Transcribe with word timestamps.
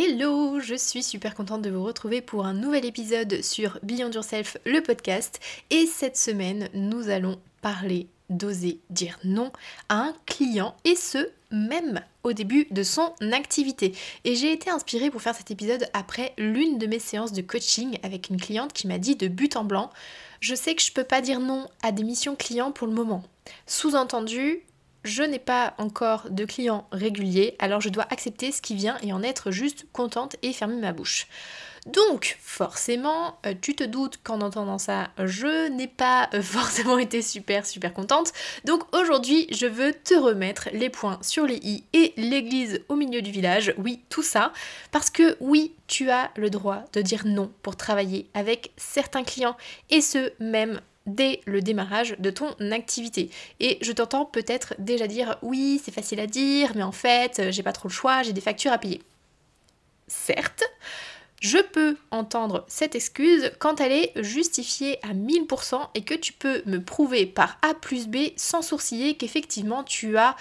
Hello, 0.00 0.60
je 0.60 0.76
suis 0.76 1.02
super 1.02 1.34
contente 1.34 1.62
de 1.62 1.70
vous 1.70 1.82
retrouver 1.82 2.20
pour 2.20 2.46
un 2.46 2.54
nouvel 2.54 2.84
épisode 2.84 3.42
sur 3.42 3.80
Beyond 3.82 4.12
Yourself, 4.12 4.56
le 4.64 4.80
podcast. 4.80 5.40
Et 5.70 5.86
cette 5.86 6.16
semaine, 6.16 6.68
nous 6.72 7.08
allons 7.08 7.40
parler 7.62 8.06
d'oser 8.30 8.78
dire 8.90 9.18
non 9.24 9.50
à 9.88 9.96
un 9.96 10.14
client 10.24 10.76
et 10.84 10.94
ce, 10.94 11.30
même 11.50 12.00
au 12.22 12.32
début 12.32 12.68
de 12.70 12.84
son 12.84 13.12
activité. 13.32 13.92
Et 14.22 14.36
j'ai 14.36 14.52
été 14.52 14.70
inspirée 14.70 15.10
pour 15.10 15.20
faire 15.20 15.34
cet 15.34 15.50
épisode 15.50 15.88
après 15.94 16.32
l'une 16.38 16.78
de 16.78 16.86
mes 16.86 17.00
séances 17.00 17.32
de 17.32 17.42
coaching 17.42 17.98
avec 18.04 18.28
une 18.28 18.40
cliente 18.40 18.72
qui 18.72 18.86
m'a 18.86 18.98
dit 18.98 19.16
de 19.16 19.26
but 19.26 19.56
en 19.56 19.64
blanc, 19.64 19.90
je 20.38 20.54
sais 20.54 20.76
que 20.76 20.82
je 20.82 20.92
peux 20.92 21.02
pas 21.02 21.22
dire 21.22 21.40
non 21.40 21.66
à 21.82 21.90
des 21.90 22.04
missions 22.04 22.36
clients 22.36 22.70
pour 22.70 22.86
le 22.86 22.94
moment. 22.94 23.24
Sous-entendu, 23.66 24.62
je 25.04 25.22
n'ai 25.22 25.38
pas 25.38 25.74
encore 25.78 26.30
de 26.30 26.44
clients 26.44 26.86
réguliers, 26.92 27.56
alors 27.58 27.80
je 27.80 27.88
dois 27.88 28.06
accepter 28.10 28.52
ce 28.52 28.62
qui 28.62 28.74
vient 28.74 28.98
et 29.02 29.12
en 29.12 29.22
être 29.22 29.50
juste 29.50 29.86
contente 29.92 30.36
et 30.42 30.52
fermer 30.52 30.76
ma 30.76 30.92
bouche. 30.92 31.28
Donc, 31.86 32.36
forcément, 32.40 33.38
euh, 33.46 33.54
tu 33.58 33.74
te 33.74 33.84
doutes 33.84 34.18
qu'en 34.22 34.42
entendant 34.42 34.78
ça, 34.78 35.08
je 35.16 35.68
n'ai 35.68 35.86
pas 35.86 36.28
euh, 36.34 36.42
forcément 36.42 36.98
été 36.98 37.22
super 37.22 37.64
super 37.64 37.94
contente. 37.94 38.32
Donc 38.64 38.82
aujourd'hui, 38.94 39.46
je 39.50 39.66
veux 39.66 39.92
te 39.92 40.14
remettre 40.14 40.68
les 40.72 40.90
points 40.90 41.18
sur 41.22 41.46
les 41.46 41.56
i 41.62 41.84
et 41.94 42.12
l'église 42.16 42.82
au 42.88 42.96
milieu 42.96 43.22
du 43.22 43.30
village. 43.30 43.74
Oui, 43.78 44.02
tout 44.10 44.22
ça. 44.22 44.52
Parce 44.90 45.08
que 45.08 45.36
oui, 45.40 45.72
tu 45.86 46.10
as 46.10 46.30
le 46.36 46.50
droit 46.50 46.84
de 46.92 47.00
dire 47.00 47.22
non 47.24 47.50
pour 47.62 47.76
travailler 47.76 48.28
avec 48.34 48.72
certains 48.76 49.24
clients 49.24 49.56
et 49.88 50.02
ce, 50.02 50.32
même 50.40 50.80
dès 51.08 51.40
le 51.46 51.60
démarrage 51.60 52.16
de 52.18 52.30
ton 52.30 52.54
activité. 52.70 53.30
Et 53.60 53.78
je 53.80 53.92
t'entends 53.92 54.24
peut-être 54.24 54.74
déjà 54.78 55.06
dire 55.06 55.38
oui, 55.42 55.80
c'est 55.82 55.94
facile 55.94 56.20
à 56.20 56.26
dire, 56.26 56.72
mais 56.74 56.82
en 56.82 56.92
fait, 56.92 57.38
euh, 57.38 57.50
j'ai 57.50 57.62
pas 57.62 57.72
trop 57.72 57.88
le 57.88 57.92
choix, 57.92 58.22
j'ai 58.22 58.32
des 58.32 58.40
factures 58.40 58.72
à 58.72 58.78
payer. 58.78 59.02
Certes, 60.06 60.64
je 61.40 61.58
peux 61.58 61.96
entendre 62.10 62.64
cette 62.68 62.94
excuse 62.94 63.52
quand 63.58 63.80
elle 63.80 63.92
est 63.92 64.12
justifiée 64.22 64.98
à 65.04 65.14
1000% 65.14 65.80
et 65.94 66.02
que 66.02 66.14
tu 66.14 66.32
peux 66.32 66.62
me 66.66 66.82
prouver 66.82 67.26
par 67.26 67.58
A 67.62 67.74
plus 67.74 68.08
B 68.08 68.16
sans 68.36 68.62
sourciller 68.62 69.16
qu'effectivement 69.16 69.84
tu 69.84 70.16
as 70.16 70.36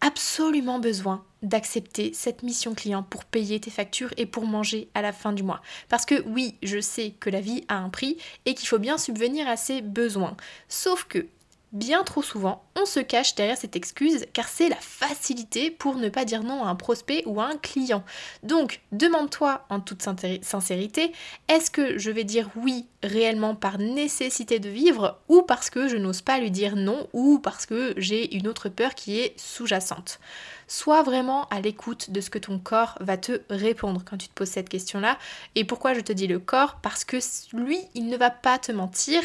absolument 0.00 0.78
besoin 0.78 1.24
d'accepter 1.42 2.12
cette 2.12 2.42
mission 2.42 2.74
client 2.74 3.02
pour 3.02 3.24
payer 3.24 3.60
tes 3.60 3.70
factures 3.70 4.12
et 4.16 4.26
pour 4.26 4.46
manger 4.46 4.88
à 4.94 5.02
la 5.02 5.12
fin 5.12 5.32
du 5.32 5.42
mois. 5.42 5.62
Parce 5.88 6.04
que 6.04 6.22
oui, 6.26 6.56
je 6.62 6.80
sais 6.80 7.14
que 7.20 7.30
la 7.30 7.40
vie 7.40 7.64
a 7.68 7.76
un 7.76 7.88
prix 7.88 8.18
et 8.46 8.54
qu'il 8.54 8.68
faut 8.68 8.78
bien 8.78 8.98
subvenir 8.98 9.48
à 9.48 9.56
ses 9.56 9.82
besoins. 9.82 10.36
Sauf 10.68 11.04
que 11.04 11.26
Bien 11.72 12.02
trop 12.02 12.22
souvent, 12.22 12.64
on 12.76 12.86
se 12.86 12.98
cache 12.98 13.34
derrière 13.34 13.58
cette 13.58 13.76
excuse 13.76 14.24
car 14.32 14.48
c'est 14.48 14.70
la 14.70 14.76
facilité 14.76 15.70
pour 15.70 15.96
ne 15.96 16.08
pas 16.08 16.24
dire 16.24 16.42
non 16.42 16.64
à 16.64 16.68
un 16.68 16.74
prospect 16.74 17.22
ou 17.26 17.42
à 17.42 17.44
un 17.44 17.58
client. 17.58 18.04
Donc, 18.42 18.80
demande-toi 18.90 19.66
en 19.68 19.78
toute 19.80 20.02
sincérité, 20.02 21.12
est-ce 21.46 21.70
que 21.70 21.98
je 21.98 22.10
vais 22.10 22.24
dire 22.24 22.48
oui 22.56 22.86
réellement 23.02 23.54
par 23.54 23.76
nécessité 23.76 24.60
de 24.60 24.70
vivre 24.70 25.20
ou 25.28 25.42
parce 25.42 25.68
que 25.68 25.88
je 25.88 25.98
n'ose 25.98 26.22
pas 26.22 26.38
lui 26.38 26.50
dire 26.50 26.74
non 26.74 27.06
ou 27.12 27.38
parce 27.38 27.66
que 27.66 27.92
j'ai 27.98 28.34
une 28.34 28.48
autre 28.48 28.70
peur 28.70 28.94
qui 28.94 29.20
est 29.20 29.38
sous-jacente? 29.38 30.20
Sois 30.68 31.02
vraiment 31.02 31.48
à 31.48 31.60
l'écoute 31.60 32.10
de 32.10 32.22
ce 32.22 32.30
que 32.30 32.38
ton 32.38 32.58
corps 32.58 32.96
va 33.00 33.18
te 33.18 33.42
répondre 33.50 34.02
quand 34.08 34.16
tu 34.16 34.28
te 34.28 34.34
poses 34.34 34.48
cette 34.48 34.70
question-là. 34.70 35.18
Et 35.54 35.64
pourquoi 35.64 35.92
je 35.92 36.00
te 36.00 36.12
dis 36.14 36.28
le 36.28 36.38
corps? 36.38 36.78
Parce 36.80 37.04
que 37.04 37.18
lui, 37.52 37.78
il 37.94 38.06
ne 38.06 38.16
va 38.16 38.30
pas 38.30 38.58
te 38.58 38.72
mentir 38.72 39.20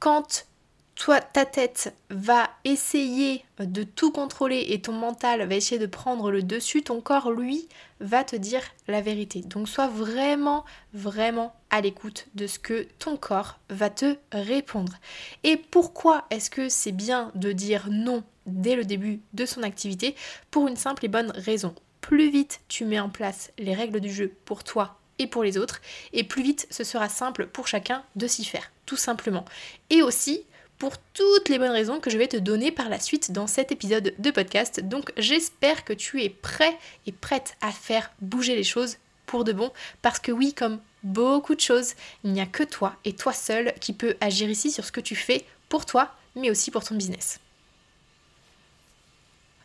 quand 0.00 0.46
toi, 0.94 1.20
ta 1.20 1.44
tête 1.44 1.94
va 2.08 2.48
essayer 2.64 3.44
de 3.58 3.82
tout 3.82 4.12
contrôler 4.12 4.66
et 4.68 4.80
ton 4.80 4.92
mental 4.92 5.46
va 5.46 5.54
essayer 5.54 5.80
de 5.80 5.86
prendre 5.86 6.30
le 6.30 6.42
dessus, 6.42 6.82
ton 6.82 7.00
corps, 7.00 7.32
lui, 7.32 7.68
va 8.00 8.22
te 8.22 8.36
dire 8.36 8.62
la 8.86 9.00
vérité. 9.00 9.40
Donc 9.40 9.68
sois 9.68 9.88
vraiment, 9.88 10.64
vraiment 10.92 11.54
à 11.70 11.80
l'écoute 11.80 12.26
de 12.34 12.46
ce 12.46 12.58
que 12.58 12.86
ton 12.98 13.16
corps 13.16 13.58
va 13.70 13.90
te 13.90 14.16
répondre. 14.32 14.94
Et 15.42 15.56
pourquoi 15.56 16.26
est-ce 16.30 16.50
que 16.50 16.68
c'est 16.68 16.92
bien 16.92 17.32
de 17.34 17.52
dire 17.52 17.88
non 17.90 18.22
dès 18.46 18.76
le 18.76 18.84
début 18.84 19.20
de 19.32 19.46
son 19.46 19.62
activité? 19.62 20.14
Pour 20.50 20.68
une 20.68 20.76
simple 20.76 21.04
et 21.04 21.08
bonne 21.08 21.32
raison. 21.34 21.74
Plus 22.00 22.30
vite 22.30 22.60
tu 22.68 22.84
mets 22.84 23.00
en 23.00 23.08
place 23.08 23.50
les 23.58 23.74
règles 23.74 24.00
du 24.00 24.12
jeu 24.12 24.32
pour 24.44 24.62
toi 24.62 24.98
et 25.18 25.26
pour 25.26 25.44
les 25.44 25.58
autres, 25.58 25.80
et 26.12 26.24
plus 26.24 26.42
vite 26.42 26.66
ce 26.70 26.82
sera 26.84 27.08
simple 27.08 27.46
pour 27.46 27.68
chacun 27.68 28.02
de 28.16 28.26
s'y 28.26 28.44
faire, 28.44 28.72
tout 28.84 28.96
simplement. 28.96 29.44
Et 29.90 30.02
aussi, 30.02 30.44
pour 30.84 30.98
toutes 31.14 31.48
les 31.48 31.58
bonnes 31.58 31.70
raisons 31.70 31.98
que 31.98 32.10
je 32.10 32.18
vais 32.18 32.28
te 32.28 32.36
donner 32.36 32.70
par 32.70 32.90
la 32.90 33.00
suite 33.00 33.32
dans 33.32 33.46
cet 33.46 33.72
épisode 33.72 34.12
de 34.18 34.30
podcast. 34.30 34.80
Donc 34.80 35.12
j'espère 35.16 35.82
que 35.82 35.94
tu 35.94 36.22
es 36.22 36.28
prêt 36.28 36.76
et 37.06 37.12
prête 37.12 37.56
à 37.62 37.72
faire 37.72 38.12
bouger 38.20 38.54
les 38.54 38.64
choses 38.64 38.98
pour 39.24 39.44
de 39.44 39.54
bon. 39.54 39.72
Parce 40.02 40.18
que 40.18 40.30
oui, 40.30 40.52
comme 40.52 40.80
beaucoup 41.02 41.54
de 41.54 41.60
choses, 41.62 41.94
il 42.22 42.32
n'y 42.32 42.40
a 42.42 42.44
que 42.44 42.64
toi 42.64 42.96
et 43.06 43.14
toi 43.14 43.32
seul 43.32 43.72
qui 43.80 43.94
peut 43.94 44.14
agir 44.20 44.50
ici 44.50 44.70
sur 44.70 44.84
ce 44.84 44.92
que 44.92 45.00
tu 45.00 45.16
fais 45.16 45.46
pour 45.70 45.86
toi, 45.86 46.14
mais 46.36 46.50
aussi 46.50 46.70
pour 46.70 46.84
ton 46.84 46.96
business. 46.96 47.40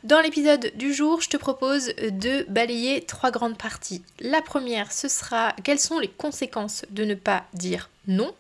Dans 0.05 0.21
l'épisode 0.21 0.71
du 0.75 0.93
jour, 0.93 1.19
je 1.19 1.27
te 1.27 1.35
propose 1.35 1.87
de 1.97 2.45
balayer 2.47 3.01
trois 3.01 3.31
grandes 3.31 3.57
parties. 3.57 4.03
La 4.21 4.41
première, 4.41 4.93
ce 4.93 5.09
sera 5.09 5.53
quelles 5.65 5.81
sont 5.81 5.99
les 5.99 6.07
conséquences 6.07 6.85
de 6.91 7.03
ne 7.03 7.15
pas 7.15 7.43
dire 7.53 7.89
non. 8.07 8.33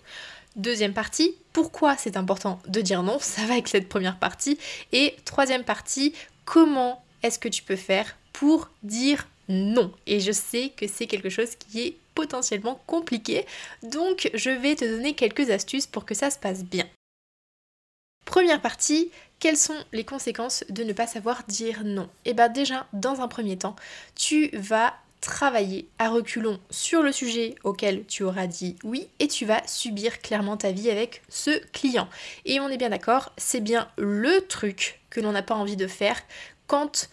Deuxième 0.55 0.93
partie, 0.93 1.35
pourquoi 1.61 1.97
c'est 1.97 2.15
important 2.15 2.61
de 2.69 2.79
dire 2.79 3.03
non, 3.03 3.19
ça 3.19 3.45
va 3.45 3.51
avec 3.51 3.67
cette 3.67 3.89
première 3.89 4.17
partie. 4.17 4.57
Et 4.93 5.17
troisième 5.25 5.65
partie, 5.65 6.13
comment 6.45 7.03
est-ce 7.21 7.37
que 7.37 7.49
tu 7.49 7.63
peux 7.63 7.75
faire 7.75 8.15
pour 8.31 8.69
dire 8.81 9.27
non? 9.49 9.91
Et 10.07 10.21
je 10.21 10.31
sais 10.31 10.71
que 10.77 10.87
c'est 10.87 11.05
quelque 11.05 11.27
chose 11.29 11.57
qui 11.57 11.81
est 11.81 11.97
potentiellement 12.15 12.79
compliqué, 12.87 13.45
donc 13.83 14.31
je 14.33 14.49
vais 14.49 14.75
te 14.75 14.85
donner 14.85 15.15
quelques 15.15 15.49
astuces 15.49 15.85
pour 15.85 16.05
que 16.05 16.15
ça 16.15 16.31
se 16.31 16.39
passe 16.39 16.63
bien. 16.63 16.87
Première 18.25 18.61
partie, 18.61 19.11
quelles 19.39 19.57
sont 19.57 19.83
les 19.91 20.05
conséquences 20.05 20.63
de 20.69 20.85
ne 20.85 20.93
pas 20.93 21.07
savoir 21.07 21.43
dire 21.49 21.81
non? 21.83 22.09
Eh 22.23 22.33
bien 22.33 22.47
déjà, 22.47 22.87
dans 22.93 23.19
un 23.19 23.27
premier 23.27 23.57
temps, 23.57 23.75
tu 24.15 24.49
vas 24.53 24.93
travailler 25.21 25.89
à 25.99 26.09
reculons 26.09 26.59
sur 26.69 27.01
le 27.03 27.11
sujet 27.11 27.55
auquel 27.63 28.05
tu 28.05 28.23
auras 28.23 28.47
dit 28.47 28.75
oui 28.83 29.07
et 29.19 29.27
tu 29.27 29.45
vas 29.45 29.65
subir 29.67 30.19
clairement 30.19 30.57
ta 30.57 30.71
vie 30.71 30.89
avec 30.89 31.21
ce 31.29 31.59
client. 31.71 32.07
Et 32.45 32.59
on 32.59 32.69
est 32.69 32.77
bien 32.77 32.89
d'accord, 32.89 33.31
c'est 33.37 33.61
bien 33.61 33.89
le 33.97 34.41
truc 34.47 34.99
que 35.09 35.19
l'on 35.19 35.31
n'a 35.31 35.43
pas 35.43 35.55
envie 35.55 35.75
de 35.75 35.87
faire 35.87 36.19
quand 36.67 37.09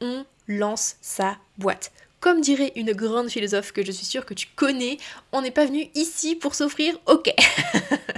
on 0.00 0.24
lance 0.46 0.96
sa 1.00 1.36
boîte. 1.58 1.92
Comme 2.20 2.40
dirait 2.40 2.72
une 2.74 2.92
grande 2.92 3.28
philosophe 3.28 3.72
que 3.72 3.84
je 3.84 3.92
suis 3.92 4.06
sûre 4.06 4.26
que 4.26 4.34
tu 4.34 4.48
connais, 4.56 4.98
on 5.32 5.42
n'est 5.42 5.52
pas 5.52 5.66
venu 5.66 5.88
ici 5.94 6.34
pour 6.34 6.54
s'offrir 6.54 6.98
ok. 7.06 7.32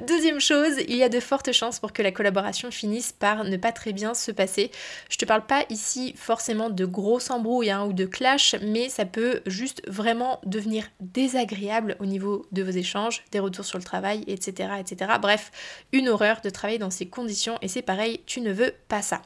Deuxième 0.00 0.40
chose, 0.40 0.74
il 0.88 0.96
y 0.96 1.02
a 1.02 1.08
de 1.08 1.20
fortes 1.20 1.52
chances 1.52 1.80
pour 1.80 1.92
que 1.92 2.02
la 2.02 2.12
collaboration 2.12 2.70
finisse 2.70 3.12
par 3.12 3.44
ne 3.44 3.56
pas 3.56 3.72
très 3.72 3.92
bien 3.92 4.14
se 4.14 4.30
passer. 4.30 4.70
Je 5.10 5.16
te 5.16 5.24
parle 5.24 5.46
pas 5.46 5.64
ici 5.70 6.14
forcément 6.16 6.70
de 6.70 6.84
gros 6.84 7.30
embrouilles 7.30 7.70
hein, 7.70 7.84
ou 7.84 7.92
de 7.92 8.06
clash, 8.06 8.54
mais 8.62 8.88
ça 8.88 9.04
peut 9.04 9.40
juste 9.46 9.82
vraiment 9.88 10.40
devenir 10.44 10.84
désagréable 11.00 11.96
au 12.00 12.06
niveau 12.06 12.46
de 12.52 12.62
vos 12.62 12.70
échanges, 12.70 13.24
des 13.32 13.40
retours 13.40 13.64
sur 13.64 13.78
le 13.78 13.84
travail, 13.84 14.24
etc. 14.26 14.70
etc. 14.80 15.12
Bref, 15.20 15.50
une 15.92 16.08
horreur 16.08 16.40
de 16.42 16.50
travailler 16.50 16.78
dans 16.78 16.90
ces 16.90 17.08
conditions 17.08 17.58
et 17.62 17.68
c'est 17.68 17.82
pareil, 17.82 18.20
tu 18.26 18.40
ne 18.40 18.52
veux 18.52 18.74
pas 18.88 19.02
ça. 19.02 19.22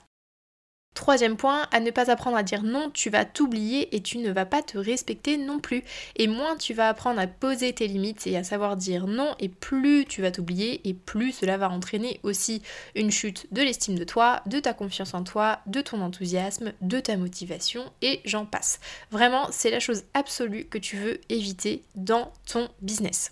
Troisième 1.03 1.37
point, 1.37 1.67
à 1.73 1.81
ne 1.81 1.91
pas 1.91 2.13
apprendre 2.13 2.37
à 2.37 2.45
dire 2.45 2.63
non, 2.63 2.89
tu 2.89 3.11
vas 3.11 3.25
t'oublier 3.25 3.93
et 3.97 4.03
tu 4.03 4.19
ne 4.19 4.31
vas 4.31 4.47
pas 4.47 4.63
te 4.63 4.79
respecter 4.79 5.37
non 5.37 5.59
plus. 5.59 5.83
Et 6.15 6.29
moins 6.29 6.57
tu 6.57 6.75
vas 6.75 6.89
apprendre 6.89 7.19
à 7.19 7.27
poser 7.27 7.73
tes 7.73 7.89
limites 7.89 8.25
et 8.29 8.37
à 8.37 8.45
savoir 8.45 8.77
dire 8.77 9.09
non, 9.09 9.35
et 9.41 9.49
plus 9.49 10.05
tu 10.05 10.23
vas 10.23 10.31
t'oublier 10.31 10.81
et 10.89 10.95
plus 10.95 11.33
cela 11.33 11.57
va 11.57 11.71
entraîner 11.71 12.21
aussi 12.23 12.63
une 12.95 13.11
chute 13.11 13.53
de 13.53 13.63
l'estime 13.63 13.99
de 13.99 14.05
toi, 14.05 14.43
de 14.47 14.61
ta 14.61 14.75
confiance 14.75 15.13
en 15.13 15.25
toi, 15.25 15.59
de 15.67 15.81
ton 15.81 16.01
enthousiasme, 16.03 16.73
de 16.83 17.01
ta 17.01 17.17
motivation 17.17 17.83
et 18.01 18.21
j'en 18.25 18.47
passe. 18.47 18.79
Vraiment, 19.11 19.49
c'est 19.51 19.73
la 19.73 19.81
chose 19.81 20.05
absolue 20.15 20.67
que 20.67 20.79
tu 20.79 20.97
veux 20.99 21.21
éviter 21.29 21.83
dans 21.97 22.33
ton 22.47 22.69
business. 22.81 23.32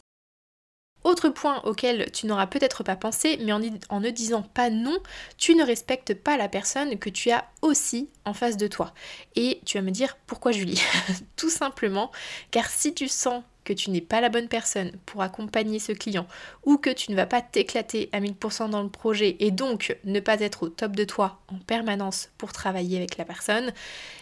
Autre 1.03 1.31
point 1.31 1.63
auquel 1.65 2.11
tu 2.13 2.27
n'auras 2.27 2.47
peut-être 2.47 2.83
pas 2.83 2.97
pensé, 2.97 3.39
mais 3.43 3.53
en, 3.53 4.01
ne 4.01 4.11
disant 4.11 4.43
pas 4.43 4.69
non, 4.69 4.99
tu 5.39 5.55
ne 5.55 5.65
respectes 5.65 6.15
pas 6.15 6.37
la 6.37 6.49
personne 6.49 6.99
que 6.99 7.09
tu 7.09 7.31
as 7.31 7.47
aussi 7.63 8.09
en 8.25 8.35
face 8.35 8.57
de 8.57 8.67
toi. 8.67 8.93
Et 9.35 9.61
tu 9.65 9.79
vas 9.79 9.83
me 9.83 9.91
dire 9.91 10.19
pourquoi 10.27 10.53
Julie 10.53 10.83
Tout 11.37 11.51
simplement 11.51 12.11
car 12.51 12.69
si 12.69 12.93
tu 12.93 13.09
sens 13.09 13.43
que 13.65 13.73
tu 13.73 13.91
n'es 13.91 14.01
pas 14.01 14.21
la 14.21 14.31
bonne 14.31 14.49
personne 14.49 14.93
pour 15.07 15.23
accompagner 15.23 15.79
ce 15.79 15.93
client 15.93 16.27
ou 16.65 16.77
que 16.77 16.91
tu 16.91 17.11
ne 17.11 17.17
vas 17.17 17.27
pas 17.27 17.43
t'éclater 17.43 18.09
à 18.13 18.21
1000% 18.21 18.71
dans 18.71 18.83
le 18.83 18.89
projet 18.89 19.37
et 19.39 19.51
donc 19.51 19.97
ne 20.05 20.21
pas 20.21 20.41
être 20.41 20.65
au 20.65 20.69
top 20.69 20.97
de 20.97 21.05
toi 21.05 21.41
en 21.49 21.59
permanence 21.59 22.31
pour 22.39 22.53
travailler 22.53 22.97
avec 22.97 23.17
la 23.17 23.25
personne, 23.25 23.73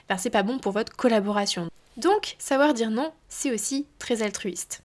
ben 0.09 0.19
c'est 0.19 0.31
pas 0.31 0.43
bon 0.43 0.59
pour 0.59 0.73
votre 0.73 0.95
collaboration. 0.95 1.69
Donc, 1.97 2.37
savoir 2.39 2.75
dire 2.75 2.91
non, 2.91 3.13
c'est 3.29 3.53
aussi 3.53 3.87
très 3.99 4.23
altruiste. 4.23 4.83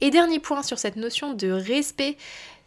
Et 0.00 0.10
dernier 0.10 0.38
point 0.38 0.62
sur 0.62 0.78
cette 0.78 0.96
notion 0.96 1.34
de 1.34 1.50
respect, 1.50 2.16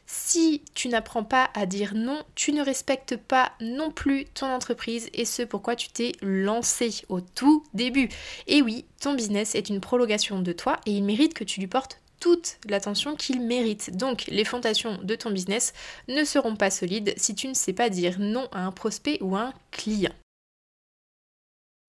si 0.05 0.61
tu 0.75 0.89
n'apprends 0.89 1.23
pas 1.23 1.49
à 1.53 1.65
dire 1.65 1.93
non, 1.95 2.21
tu 2.35 2.51
ne 2.51 2.61
respectes 2.61 3.17
pas 3.17 3.53
non 3.61 3.91
plus 3.91 4.25
ton 4.25 4.47
entreprise 4.47 5.09
et 5.13 5.25
ce 5.25 5.41
pourquoi 5.41 5.75
tu 5.75 5.89
t'es 5.89 6.11
lancé 6.21 7.03
au 7.09 7.21
tout 7.21 7.63
début. 7.73 8.09
Et 8.47 8.61
oui, 8.61 8.85
ton 9.01 9.13
business 9.15 9.55
est 9.55 9.69
une 9.69 9.81
prolongation 9.81 10.39
de 10.39 10.51
toi 10.51 10.79
et 10.85 10.91
il 10.91 11.03
mérite 11.03 11.33
que 11.33 11.43
tu 11.43 11.59
lui 11.59 11.67
portes 11.67 11.99
toute 12.19 12.57
l'attention 12.69 13.15
qu'il 13.15 13.41
mérite. 13.41 13.97
Donc 13.97 14.25
les 14.27 14.45
fondations 14.45 14.99
de 15.03 15.15
ton 15.15 15.31
business 15.31 15.73
ne 16.07 16.23
seront 16.23 16.55
pas 16.55 16.69
solides 16.69 17.13
si 17.17 17.35
tu 17.35 17.47
ne 17.47 17.53
sais 17.53 17.73
pas 17.73 17.89
dire 17.89 18.17
non 18.19 18.47
à 18.51 18.65
un 18.65 18.71
prospect 18.71 19.17
ou 19.21 19.35
à 19.35 19.41
un 19.41 19.53
client. 19.71 20.13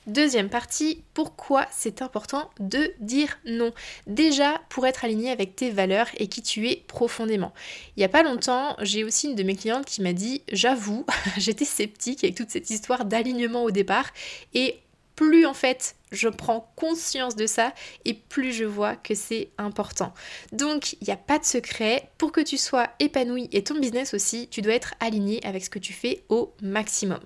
Deuxième 0.07 0.51
partie, 0.51 1.03
pourquoi 1.15 1.67
c'est 1.71 2.03
important 2.03 2.51
de 2.61 2.93
dire 3.01 3.39
non? 3.47 3.73
Déjà 4.07 4.61
pour 4.69 4.87
être 4.87 5.05
aligné 5.05 5.31
avec 5.31 5.57
tes 5.57 5.71
valeurs 5.71 6.09
et 6.19 6.29
qui 6.29 6.43
tu 6.43 6.69
es 6.69 6.85
profondément. 6.87 7.55
Il 7.97 8.01
n'y 8.01 8.05
a 8.05 8.11
pas 8.11 8.23
longtemps, 8.23 8.77
j'ai 8.83 9.03
aussi 9.03 9.29
une 9.29 9.35
de 9.35 9.43
mes 9.43 9.57
clientes 9.57 9.87
qui 9.87 10.03
m'a 10.03 10.13
dit, 10.13 10.43
j'avoue, 10.53 11.07
j'étais 11.39 11.65
sceptique 11.65 12.23
avec 12.23 12.37
toute 12.37 12.51
cette 12.51 12.69
histoire 12.69 13.07
d'alignement 13.07 13.65
au 13.65 13.71
départ 13.71 14.11
et 14.53 14.79
plus 15.17 15.47
en 15.47 15.55
fait 15.55 15.97
je 16.13 16.29
prends 16.29 16.71
conscience 16.77 17.35
de 17.35 17.47
ça 17.47 17.73
et 18.05 18.15
plus 18.15 18.53
je 18.53 18.65
vois 18.65 18.97
que 18.97 19.15
c'est 19.15 19.49
important. 19.57 20.13
Donc 20.53 20.95
il 21.01 21.05
n'y 21.07 21.15
a 21.15 21.17
pas 21.17 21.39
de 21.39 21.45
secret, 21.45 22.11
pour 22.19 22.31
que 22.31 22.43
tu 22.43 22.59
sois 22.59 22.89
épanoui 23.01 23.49
et 23.53 23.65
ton 23.65 23.79
business 23.79 24.13
aussi, 24.13 24.49
tu 24.49 24.61
dois 24.61 24.75
être 24.75 24.95
aligné 25.01 25.45
avec 25.47 25.65
ce 25.65 25.71
que 25.71 25.79
tu 25.79 25.95
fais 25.95 26.25
au 26.29 26.53
maximum. 26.63 27.21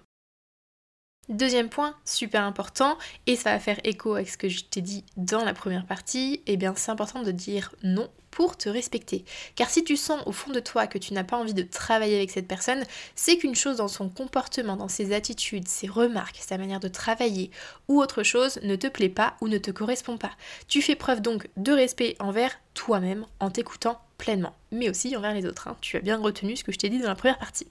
Deuxième 1.29 1.69
point, 1.69 1.95
super 2.07 2.43
important, 2.43 2.97
et 3.27 3.37
ça 3.37 3.53
va 3.53 3.59
faire 3.59 3.79
écho 3.85 4.15
avec 4.15 4.31
ce 4.31 4.39
que 4.39 4.49
je 4.49 4.65
t'ai 4.65 4.81
dit 4.81 5.05
dans 5.19 5.45
la 5.45 5.53
première 5.53 5.85
partie, 5.85 6.35
et 6.47 6.55
eh 6.55 6.57
bien 6.57 6.73
c'est 6.75 6.91
important 6.91 7.23
de 7.23 7.33
dire 7.33 7.75
non 7.83 8.09
pour 8.31 8.57
te 8.57 8.69
respecter. 8.69 9.25
Car 9.55 9.69
si 9.69 9.85
tu 9.85 9.97
sens 9.97 10.23
au 10.25 10.33
fond 10.33 10.53
de 10.53 10.61
toi 10.61 10.87
que 10.87 10.97
tu 10.97 11.13
n'as 11.13 11.25
pas 11.25 11.37
envie 11.37 11.55
de 11.55 11.63
travailler 11.63 12.17
avec 12.17 12.31
cette 12.31 12.49
personne, 12.49 12.85
c'est 13.15 13.37
qu'une 13.37 13.55
chose 13.55 13.77
dans 13.77 13.89
son 13.89 14.09
comportement, 14.09 14.77
dans 14.77 14.89
ses 14.89 15.13
attitudes, 15.13 15.69
ses 15.69 15.87
remarques, 15.87 16.39
sa 16.41 16.57
manière 16.57 16.81
de 16.81 16.89
travailler 16.89 17.51
ou 17.89 18.01
autre 18.01 18.23
chose 18.23 18.59
ne 18.63 18.77
te 18.77 18.87
plaît 18.87 19.09
pas 19.09 19.37
ou 19.41 19.49
ne 19.49 19.59
te 19.59 19.71
correspond 19.71 20.17
pas. 20.17 20.33
Tu 20.67 20.81
fais 20.81 20.95
preuve 20.97 21.21
donc 21.21 21.49
de 21.57 21.73
respect 21.73 22.17
envers 22.21 22.59
toi-même 22.73 23.27
en 23.41 23.51
t'écoutant 23.51 24.01
pleinement, 24.17 24.55
mais 24.71 24.89
aussi 24.89 25.15
envers 25.17 25.35
les 25.35 25.45
autres. 25.45 25.69
Hein. 25.69 25.77
Tu 25.81 25.97
as 25.97 26.01
bien 26.01 26.17
retenu 26.17 26.57
ce 26.57 26.65
que 26.65 26.73
je 26.73 26.79
t'ai 26.79 26.89
dit 26.89 27.01
dans 27.01 27.09
la 27.09 27.15
première 27.15 27.39
partie. 27.39 27.67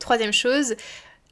Troisième 0.00 0.32
chose, 0.32 0.76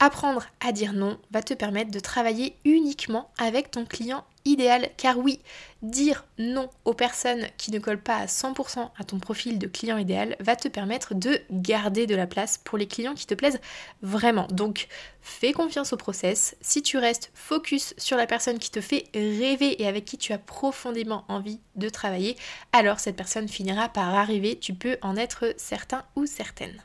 Apprendre 0.00 0.44
à 0.60 0.72
dire 0.72 0.92
non 0.92 1.18
va 1.30 1.42
te 1.42 1.54
permettre 1.54 1.90
de 1.90 2.00
travailler 2.00 2.56
uniquement 2.64 3.30
avec 3.38 3.70
ton 3.70 3.84
client 3.86 4.24
idéal. 4.44 4.90
Car 4.96 5.18
oui, 5.18 5.40
dire 5.82 6.24
non 6.38 6.68
aux 6.84 6.94
personnes 6.94 7.46
qui 7.56 7.70
ne 7.70 7.78
collent 7.78 8.02
pas 8.02 8.16
à 8.16 8.26
100% 8.26 8.90
à 8.96 9.04
ton 9.04 9.18
profil 9.18 9.58
de 9.58 9.66
client 9.66 9.96
idéal 9.98 10.36
va 10.40 10.56
te 10.56 10.68
permettre 10.68 11.14
de 11.14 11.40
garder 11.50 12.06
de 12.06 12.14
la 12.14 12.26
place 12.26 12.58
pour 12.58 12.78
les 12.78 12.86
clients 12.86 13.14
qui 13.14 13.26
te 13.26 13.34
plaisent 13.34 13.60
vraiment. 14.02 14.46
Donc 14.50 14.88
fais 15.22 15.52
confiance 15.52 15.92
au 15.92 15.96
process. 15.96 16.56
Si 16.60 16.82
tu 16.82 16.98
restes 16.98 17.30
focus 17.34 17.94
sur 17.96 18.16
la 18.16 18.26
personne 18.26 18.58
qui 18.58 18.70
te 18.70 18.80
fait 18.80 19.04
rêver 19.14 19.80
et 19.82 19.86
avec 19.86 20.04
qui 20.04 20.18
tu 20.18 20.32
as 20.32 20.38
profondément 20.38 21.24
envie 21.28 21.60
de 21.76 21.88
travailler, 21.88 22.36
alors 22.72 23.00
cette 23.00 23.16
personne 23.16 23.48
finira 23.48 23.88
par 23.88 24.14
arriver. 24.14 24.58
Tu 24.58 24.74
peux 24.74 24.98
en 25.02 25.16
être 25.16 25.54
certain 25.56 26.04
ou 26.16 26.26
certaine. 26.26 26.82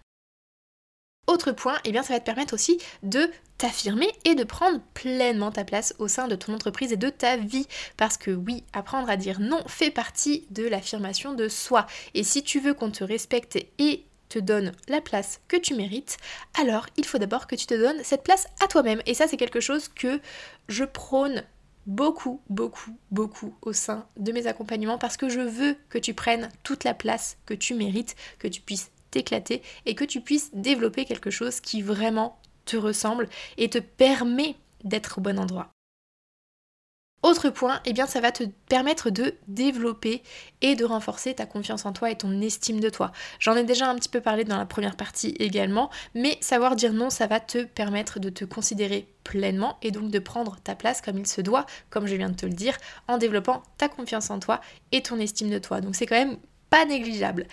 Autre 1.30 1.52
point, 1.52 1.78
eh 1.86 1.92
bien 1.92 2.02
ça 2.02 2.14
va 2.14 2.20
te 2.20 2.26
permettre 2.26 2.56
aussi 2.56 2.80
de 3.04 3.30
t'affirmer 3.60 4.12
et 4.26 4.34
de 4.34 4.44
prendre 4.44 4.82
pleinement 4.96 5.52
ta 5.52 5.64
place 5.64 5.94
au 6.00 6.08
sein 6.08 6.28
de 6.28 6.36
ton 6.36 6.56
entreprise 6.56 6.92
et 6.92 6.98
de 6.98 7.10
ta 7.10 7.38
vie. 7.38 7.68
Parce 7.98 8.18
que 8.18 8.32
oui, 8.32 8.64
apprendre 8.74 9.08
à 9.12 9.16
dire 9.16 9.40
non 9.40 9.62
fait 9.68 9.92
partie 9.92 10.48
de 10.50 10.68
l'affirmation 10.68 11.36
de 11.36 11.48
soi. 11.48 11.86
Et 12.16 12.24
si 12.24 12.42
tu 12.42 12.60
veux 12.60 12.74
qu'on 12.74 12.90
te 12.90 13.04
respecte 13.04 13.60
et 13.78 14.06
te 14.28 14.40
donne 14.40 14.72
la 14.88 15.02
place 15.02 15.40
que 15.48 15.58
tu 15.58 15.76
mérites, 15.76 16.18
alors 16.60 16.88
il 16.98 17.06
faut 17.06 17.20
d'abord 17.20 17.46
que 17.46 17.56
tu 17.56 17.68
te 17.68 17.76
donnes 17.76 18.04
cette 18.04 18.24
place 18.24 18.48
à 18.60 18.68
toi-même. 18.68 19.04
Et 19.06 19.14
ça, 19.14 19.28
c'est 19.28 19.38
quelque 19.38 19.60
chose 19.60 19.88
que 19.88 20.20
je 20.68 20.84
prône 20.84 21.44
beaucoup, 21.86 22.42
beaucoup, 22.50 22.98
beaucoup 23.12 23.54
au 23.62 23.72
sein 23.72 24.08
de 24.18 24.32
mes 24.32 24.48
accompagnements 24.48 24.98
parce 24.98 25.16
que 25.16 25.30
je 25.30 25.42
veux 25.42 25.78
que 25.90 26.00
tu 26.00 26.16
prennes 26.16 26.50
toute 26.64 26.86
la 26.86 26.96
place 26.96 27.38
que 27.46 27.54
tu 27.54 27.76
mérites, 27.76 28.16
que 28.40 28.48
tu 28.48 28.62
puisses 28.62 28.90
t'éclater 29.12 29.62
et 29.86 29.96
que 29.96 30.06
tu 30.06 30.22
puisses 30.22 30.50
développer 30.54 31.06
quelque 31.06 31.30
chose 31.30 31.60
qui 31.60 31.82
vraiment 31.82 32.40
te 32.66 32.78
ressemble 32.78 33.28
et 33.58 33.70
te 33.70 33.80
permet 33.80 34.56
d'être 34.84 35.18
au 35.18 35.22
bon 35.22 35.40
endroit. 35.40 35.72
Autre 37.22 37.50
point, 37.50 37.82
eh 37.84 37.92
bien 37.92 38.08
ça 38.08 38.22
va 38.22 38.32
te 38.32 38.46
permettre 38.70 39.10
de 39.10 39.36
développer 39.50 40.24
et 40.62 40.76
de 40.76 40.86
renforcer 40.86 41.34
ta 41.34 41.46
confiance 41.46 41.86
en 41.86 41.92
toi 41.92 42.10
et 42.10 42.18
ton 42.18 42.40
estime 42.40 42.80
de 42.80 42.90
toi. 42.90 43.12
J'en 43.40 43.58
ai 43.58 43.66
déjà 43.66 43.90
un 43.90 43.96
petit 43.96 44.08
peu 44.08 44.22
parlé 44.22 44.46
dans 44.46 44.58
la 44.58 44.66
première 44.66 44.96
partie 44.96 45.36
également, 45.38 45.90
mais 46.16 46.38
savoir 46.40 46.78
dire 46.78 46.94
non, 46.94 47.10
ça 47.10 47.28
va 47.28 47.42
te 47.42 47.66
permettre 47.66 48.22
de 48.22 48.30
te 48.30 48.46
considérer 48.46 49.06
pleinement 49.26 49.78
et 49.82 49.92
donc 49.92 50.12
de 50.12 50.20
prendre 50.20 50.62
ta 50.64 50.76
place 50.76 51.02
comme 51.02 51.18
il 51.18 51.28
se 51.28 51.42
doit, 51.42 51.66
comme 51.90 52.08
je 52.08 52.16
viens 52.16 52.30
de 52.30 52.36
te 52.36 52.46
le 52.46 52.54
dire, 52.54 52.78
en 53.10 53.18
développant 53.18 53.64
ta 53.78 53.90
confiance 53.90 54.30
en 54.30 54.40
toi 54.40 54.62
et 54.94 55.02
ton 55.02 55.20
estime 55.20 55.50
de 55.50 55.60
toi. 55.60 55.82
Donc 55.82 55.98
c'est 55.98 56.06
quand 56.06 56.16
même 56.16 56.38
pas 56.70 56.86
négligeable. 56.86 57.48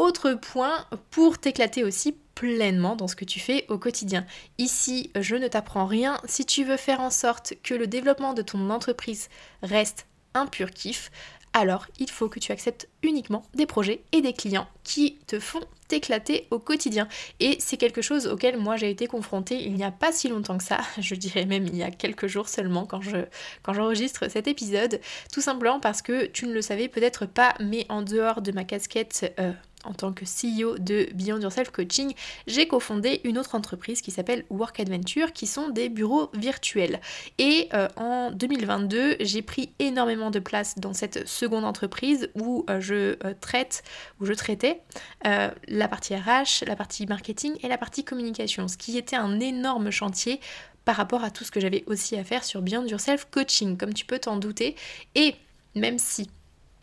Autre 0.00 0.32
point 0.32 0.86
pour 1.10 1.36
t'éclater 1.36 1.84
aussi 1.84 2.16
pleinement 2.34 2.96
dans 2.96 3.06
ce 3.06 3.14
que 3.14 3.26
tu 3.26 3.38
fais 3.38 3.66
au 3.68 3.76
quotidien. 3.76 4.24
Ici, 4.56 5.10
je 5.14 5.36
ne 5.36 5.46
t'apprends 5.46 5.84
rien. 5.84 6.18
Si 6.24 6.46
tu 6.46 6.64
veux 6.64 6.78
faire 6.78 7.00
en 7.00 7.10
sorte 7.10 7.52
que 7.62 7.74
le 7.74 7.86
développement 7.86 8.32
de 8.32 8.40
ton 8.40 8.70
entreprise 8.70 9.28
reste 9.62 10.06
un 10.32 10.46
pur 10.46 10.70
kiff, 10.70 11.10
alors 11.52 11.86
il 11.98 12.08
faut 12.08 12.30
que 12.30 12.38
tu 12.38 12.50
acceptes 12.50 12.88
uniquement 13.02 13.42
des 13.54 13.66
projets 13.66 14.02
et 14.12 14.22
des 14.22 14.32
clients 14.32 14.68
qui 14.84 15.18
te 15.26 15.38
font 15.38 15.60
t'éclater 15.88 16.46
au 16.50 16.58
quotidien. 16.58 17.08
Et 17.40 17.56
c'est 17.58 17.76
quelque 17.76 18.00
chose 18.00 18.26
auquel 18.26 18.56
moi 18.56 18.76
j'ai 18.76 18.88
été 18.88 19.06
confrontée 19.06 19.62
il 19.62 19.74
n'y 19.74 19.84
a 19.84 19.90
pas 19.90 20.12
si 20.12 20.28
longtemps 20.28 20.56
que 20.56 20.64
ça, 20.64 20.78
je 20.98 21.14
dirais 21.14 21.44
même 21.44 21.66
il 21.66 21.76
y 21.76 21.82
a 21.82 21.90
quelques 21.90 22.28
jours 22.28 22.48
seulement 22.48 22.86
quand 22.86 23.02
je 23.02 23.26
quand 23.62 23.74
j'enregistre 23.74 24.30
cet 24.30 24.46
épisode, 24.46 25.00
tout 25.32 25.40
simplement 25.40 25.80
parce 25.80 26.00
que 26.00 26.26
tu 26.26 26.46
ne 26.46 26.52
le 26.52 26.62
savais 26.62 26.88
peut-être 26.88 27.26
pas, 27.26 27.54
mais 27.60 27.84
en 27.88 28.02
dehors 28.02 28.40
de 28.40 28.52
ma 28.52 28.64
casquette 28.64 29.34
euh, 29.40 29.52
en 29.84 29.92
tant 29.92 30.12
que 30.12 30.24
CEO 30.24 30.78
de 30.78 31.08
Beyond 31.14 31.40
Yourself 31.40 31.70
Coaching, 31.70 32.14
j'ai 32.46 32.68
cofondé 32.68 33.20
une 33.24 33.38
autre 33.38 33.54
entreprise 33.54 34.02
qui 34.02 34.10
s'appelle 34.10 34.44
Work 34.50 34.80
Adventure, 34.80 35.32
qui 35.32 35.46
sont 35.46 35.68
des 35.68 35.88
bureaux 35.88 36.30
virtuels. 36.34 37.00
Et 37.38 37.68
euh, 37.74 37.88
en 37.96 38.30
2022, 38.30 39.16
j'ai 39.20 39.42
pris 39.42 39.72
énormément 39.78 40.30
de 40.30 40.38
place 40.38 40.78
dans 40.78 40.92
cette 40.92 41.26
seconde 41.26 41.64
entreprise 41.64 42.30
où 42.34 42.64
euh, 42.68 42.80
je 42.80 43.16
euh, 43.24 43.34
traite, 43.40 43.82
où 44.20 44.26
je 44.26 44.32
traitais 44.32 44.80
la 45.24 45.88
partie 45.88 46.14
RH, 46.14 46.64
la 46.66 46.76
partie 46.76 47.06
marketing 47.06 47.54
et 47.62 47.68
la 47.68 47.78
partie 47.78 48.04
communication, 48.04 48.68
ce 48.68 48.76
qui 48.76 48.96
était 48.96 49.16
un 49.16 49.40
énorme 49.40 49.90
chantier 49.90 50.40
par 50.84 50.96
rapport 50.96 51.24
à 51.24 51.30
tout 51.30 51.44
ce 51.44 51.50
que 51.50 51.60
j'avais 51.60 51.84
aussi 51.86 52.16
à 52.16 52.24
faire 52.24 52.44
sur 52.44 52.62
Beyond 52.62 52.86
Yourself 52.86 53.26
Coaching, 53.30 53.76
comme 53.76 53.94
tu 53.94 54.04
peux 54.04 54.18
t'en 54.18 54.36
douter. 54.36 54.76
Et 55.14 55.36
même 55.74 55.98
si 55.98 56.30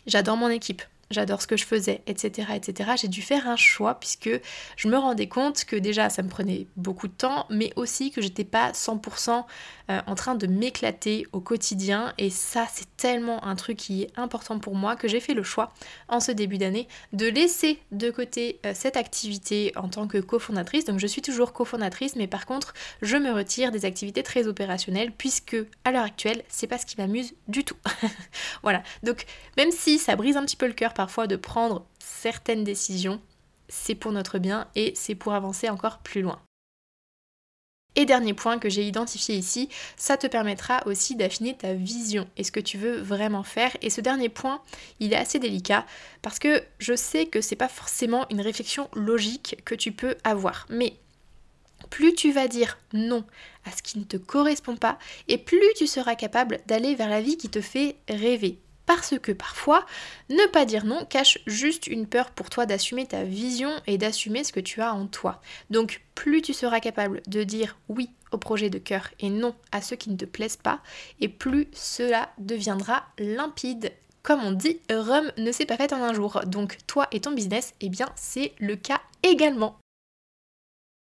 j'adore 0.06 0.38
mon 0.38 0.50
équipe, 0.50 0.84
j'adore 1.12 1.42
ce 1.42 1.48
que 1.48 1.58
je 1.58 1.66
faisais, 1.66 2.02
etc. 2.08 2.50
etc. 2.56 2.92
J'ai 3.00 3.08
dû 3.08 3.22
faire 3.22 3.48
un 3.48 3.56
choix 3.56 3.96
puisque 3.96 4.30
je 4.76 4.88
me 4.88 4.98
rendais 4.98 5.28
compte 5.28 5.66
que 5.66 5.76
déjà 5.76 6.10
ça 6.10 6.24
me 6.24 6.30
prenait 6.30 6.68
beaucoup 6.76 7.08
de 7.08 7.14
temps, 7.14 7.46
mais 7.50 7.72
aussi 7.76 8.12
que 8.12 8.22
j'étais 8.22 8.44
pas 8.44 8.72
100% 8.72 9.46
euh, 9.90 10.02
en 10.06 10.16
train 10.16 10.36
de 10.36 10.48
m'éclater 10.48 11.26
au 11.32 11.40
quotidien. 11.40 12.14
Et 12.18 12.30
ça, 12.30 12.68
c'est 12.72 12.88
tellement 12.98 13.46
un 13.46 13.56
truc 13.56 13.78
qui 13.78 14.04
est 14.04 14.12
important 14.18 14.60
pour 14.60 14.76
moi 14.76 14.96
que 14.96 15.08
j'ai 15.08 15.22
fait 15.22 15.34
le 15.34 15.44
choix 15.44 15.72
en 16.10 16.20
ce 16.20 16.32
début 16.32 16.58
d'année 16.58 16.88
de 17.14 17.28
laisser 17.28 17.80
de 17.92 18.10
côté 18.12 18.60
euh, 18.66 18.74
cette 18.76 18.98
activité 18.98 19.72
en 19.76 19.88
tant 19.88 20.08
que 20.08 20.18
cofondatrice. 20.18 20.86
Donc 20.86 21.00
je 21.00 21.08
suis 21.08 21.22
toujours 21.22 21.54
cofondatrice, 21.54 22.16
mais 22.16 22.28
par 22.28 22.46
contre, 22.46 22.74
je 23.02 23.16
me 23.16 23.32
retire 23.32 23.72
des 23.72 23.86
activités 23.86 24.24
très 24.24 24.48
opérationnelles 24.48 25.12
puisque 25.12 25.56
à 25.86 25.92
l'heure 25.92 26.04
actuelle, 26.04 26.44
c'est 26.50 26.68
pas 26.68 26.78
ce 26.78 26.86
qui 26.86 26.98
m'amuse 26.98 27.34
du 27.48 27.64
tout. 27.64 27.78
voilà. 28.64 28.84
Donc 29.04 29.26
même 29.56 29.72
si 29.72 30.00
ça 30.00 30.16
brise 30.16 30.36
un 30.36 30.44
petit 30.44 30.58
peu 30.58 30.68
le 30.68 30.74
cœur 30.74 30.94
parfois 30.98 31.28
de 31.28 31.36
prendre 31.36 31.86
certaines 32.00 32.64
décisions, 32.64 33.22
c'est 33.70 33.94
pour 33.94 34.12
notre 34.12 34.40
bien 34.40 34.68
et 34.74 34.94
c'est 34.96 35.14
pour 35.14 35.36
avancer 35.36 35.70
encore 35.70 36.00
plus 36.00 36.24
loin. 36.24 36.42
Et 37.96 38.06
dernier 38.06 38.34
point 38.34 38.58
que 38.58 38.68
j'ai 38.68 38.82
identifié 38.82 39.36
ici, 39.36 39.70
ça 39.96 40.18
te 40.18 40.26
permettra 40.26 40.82
aussi 40.88 41.16
d'affiner 41.16 41.56
ta 41.56 41.76
vision 41.76 42.28
et 42.36 42.44
ce 42.44 42.52
que 42.52 42.60
tu 42.60 42.80
veux 42.80 43.00
vraiment 43.00 43.44
faire. 43.44 43.78
Et 43.84 43.92
ce 43.92 44.02
dernier 44.02 44.30
point, 44.30 44.60
il 45.00 45.14
est 45.14 45.18
assez 45.18 45.38
délicat 45.38 45.86
parce 46.24 46.40
que 46.40 46.64
je 46.80 46.96
sais 46.96 47.28
que 47.28 47.42
c'est 47.42 47.56
pas 47.56 47.70
forcément 47.70 48.26
une 48.32 48.42
réflexion 48.42 48.90
logique 48.96 49.62
que 49.66 49.76
tu 49.76 49.92
peux 49.92 50.16
avoir. 50.24 50.66
Mais 50.72 50.94
plus 51.92 52.16
tu 52.16 52.32
vas 52.32 52.48
dire 52.48 52.80
non 52.94 53.24
à 53.66 53.72
ce 53.72 53.84
qui 53.84 54.00
ne 54.00 54.04
te 54.04 54.18
correspond 54.18 54.78
pas, 54.78 54.98
et 55.28 55.38
plus 55.38 55.62
tu 55.76 55.86
seras 55.86 56.16
capable 56.16 56.60
d'aller 56.66 56.96
vers 56.96 57.10
la 57.10 57.22
vie 57.22 57.38
qui 57.38 57.50
te 57.50 57.62
fait 57.62 57.98
rêver. 58.10 58.58
Parce 58.88 59.20
que 59.20 59.32
parfois, 59.32 59.86
ne 60.30 60.48
pas 60.48 60.66
dire 60.66 60.86
non 60.86 61.06
cache 61.06 61.38
juste 61.46 61.86
une 61.86 62.08
peur 62.08 62.32
pour 62.32 62.50
toi 62.50 62.66
d'assumer 62.66 63.06
ta 63.06 63.24
vision 63.24 63.70
et 63.86 64.00
d'assumer 64.00 64.44
ce 64.44 64.52
que 64.52 64.60
tu 64.60 64.82
as 64.82 64.96
en 64.96 65.06
toi. 65.06 65.42
Donc 65.70 66.02
plus 66.16 66.42
tu 66.42 66.54
seras 66.54 66.80
capable 66.80 67.22
de 67.28 67.44
dire 67.44 67.78
oui 67.90 68.10
au 68.32 68.38
projet 68.38 68.72
de 68.72 68.80
cœur 68.80 69.10
et 69.20 69.30
non 69.30 69.54
à 69.72 69.82
ceux 69.82 69.96
qui 69.96 70.10
ne 70.10 70.18
te 70.18 70.26
plaisent 70.26 70.58
pas, 70.58 70.82
et 71.20 71.30
plus 71.30 71.68
cela 71.74 72.32
deviendra 72.40 73.04
limpide. 73.20 73.92
Comme 74.24 74.44
on 74.44 74.52
dit, 74.52 74.80
Rome 74.90 75.32
ne 75.38 75.52
s'est 75.52 75.66
pas 75.66 75.78
fait 75.78 75.94
en 75.94 76.04
un 76.04 76.14
jour. 76.14 76.42
Donc 76.46 76.78
toi 76.88 77.08
et 77.12 77.22
ton 77.22 77.32
business, 77.32 77.74
eh 77.80 77.90
bien 77.90 78.08
c'est 78.16 78.54
le 78.60 78.76
cas 78.76 79.02
également. 79.24 79.78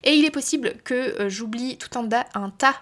Et 0.03 0.15
il 0.15 0.25
est 0.25 0.31
possible 0.31 0.74
que 0.84 1.22
euh, 1.22 1.29
j'oublie 1.29 1.77
tout 1.77 1.89
un, 1.98 2.08
tas 2.50 2.75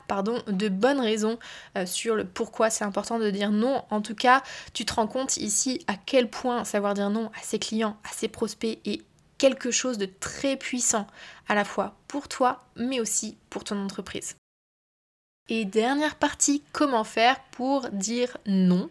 de 0.47 0.69
bonnes 0.69 1.01
raisons 1.01 1.37
euh, 1.77 1.85
sur 1.85 2.15
le 2.15 2.25
pourquoi 2.25 2.69
c'est 2.69 2.85
important 2.85 3.19
de 3.19 3.29
dire 3.29 3.51
non. 3.51 3.83
En 3.89 4.01
tout 4.01 4.15
cas, 4.15 4.41
tu 4.73 4.85
te 4.85 4.93
rends 4.93 5.07
compte 5.07 5.37
ici 5.37 5.83
à 5.87 5.95
quel 5.95 6.29
point 6.29 6.63
savoir 6.63 6.93
dire 6.93 7.09
non 7.09 7.29
à 7.37 7.43
ses 7.43 7.59
clients, 7.59 7.97
à 8.09 8.13
ses 8.13 8.29
prospects 8.29 8.79
est 8.85 9.01
quelque 9.37 9.71
chose 9.71 9.97
de 9.97 10.05
très 10.05 10.55
puissant 10.55 11.07
à 11.47 11.55
la 11.55 11.65
fois 11.65 11.95
pour 12.07 12.27
toi 12.27 12.63
mais 12.75 12.99
aussi 12.99 13.37
pour 13.49 13.63
ton 13.63 13.83
entreprise. 13.83 14.35
Et 15.49 15.65
dernière 15.65 16.15
partie, 16.15 16.63
comment 16.71 17.03
faire 17.03 17.39
pour 17.51 17.89
dire 17.89 18.37
non? 18.45 18.89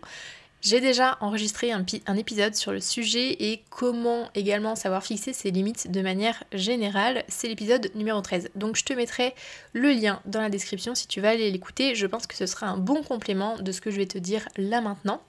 J'ai 0.61 0.81
déjà 0.81 1.17
enregistré 1.21 1.71
un, 1.71 1.85
épisode 2.17 2.55
sur 2.57 2.73
le 2.73 2.81
sujet 2.81 3.31
et 3.31 3.63
comment 3.71 4.29
également 4.35 4.75
savoir 4.75 5.05
fixer 5.05 5.33
ses 5.33 5.53
limites 5.53 5.91
de 5.91 6.01
manière 6.01 6.43
générale. 6.53 7.25
C'est 7.29 7.47
l'épisode 7.47 7.91
numéro 7.95 8.21
13. 8.21 8.51
Donc 8.57 8.77
je 8.77 8.85
te 8.85 8.93
mettrai 8.93 9.35
le 9.73 9.93
lien 9.93 10.21
dans 10.27 10.41
la 10.41 10.51
description 10.51 10.97
si 10.97 11.07
tu 11.07 11.21
vas 11.21 11.31
aller 11.31 11.51
l'écouter. 11.51 11.95
Je 11.95 12.07
pense 12.07 12.27
que 12.27 12.35
ce 12.35 12.47
sera 12.47 12.67
un 12.67 12.77
bon 12.77 13.05
complément 13.05 13.57
de 13.59 13.71
ce 13.71 13.81
que 13.81 13.93
je 13.93 13.99
vais 13.99 14.07
te 14.07 14.19
dire 14.19 14.49
là 14.57 14.81
maintenant. 14.81 15.23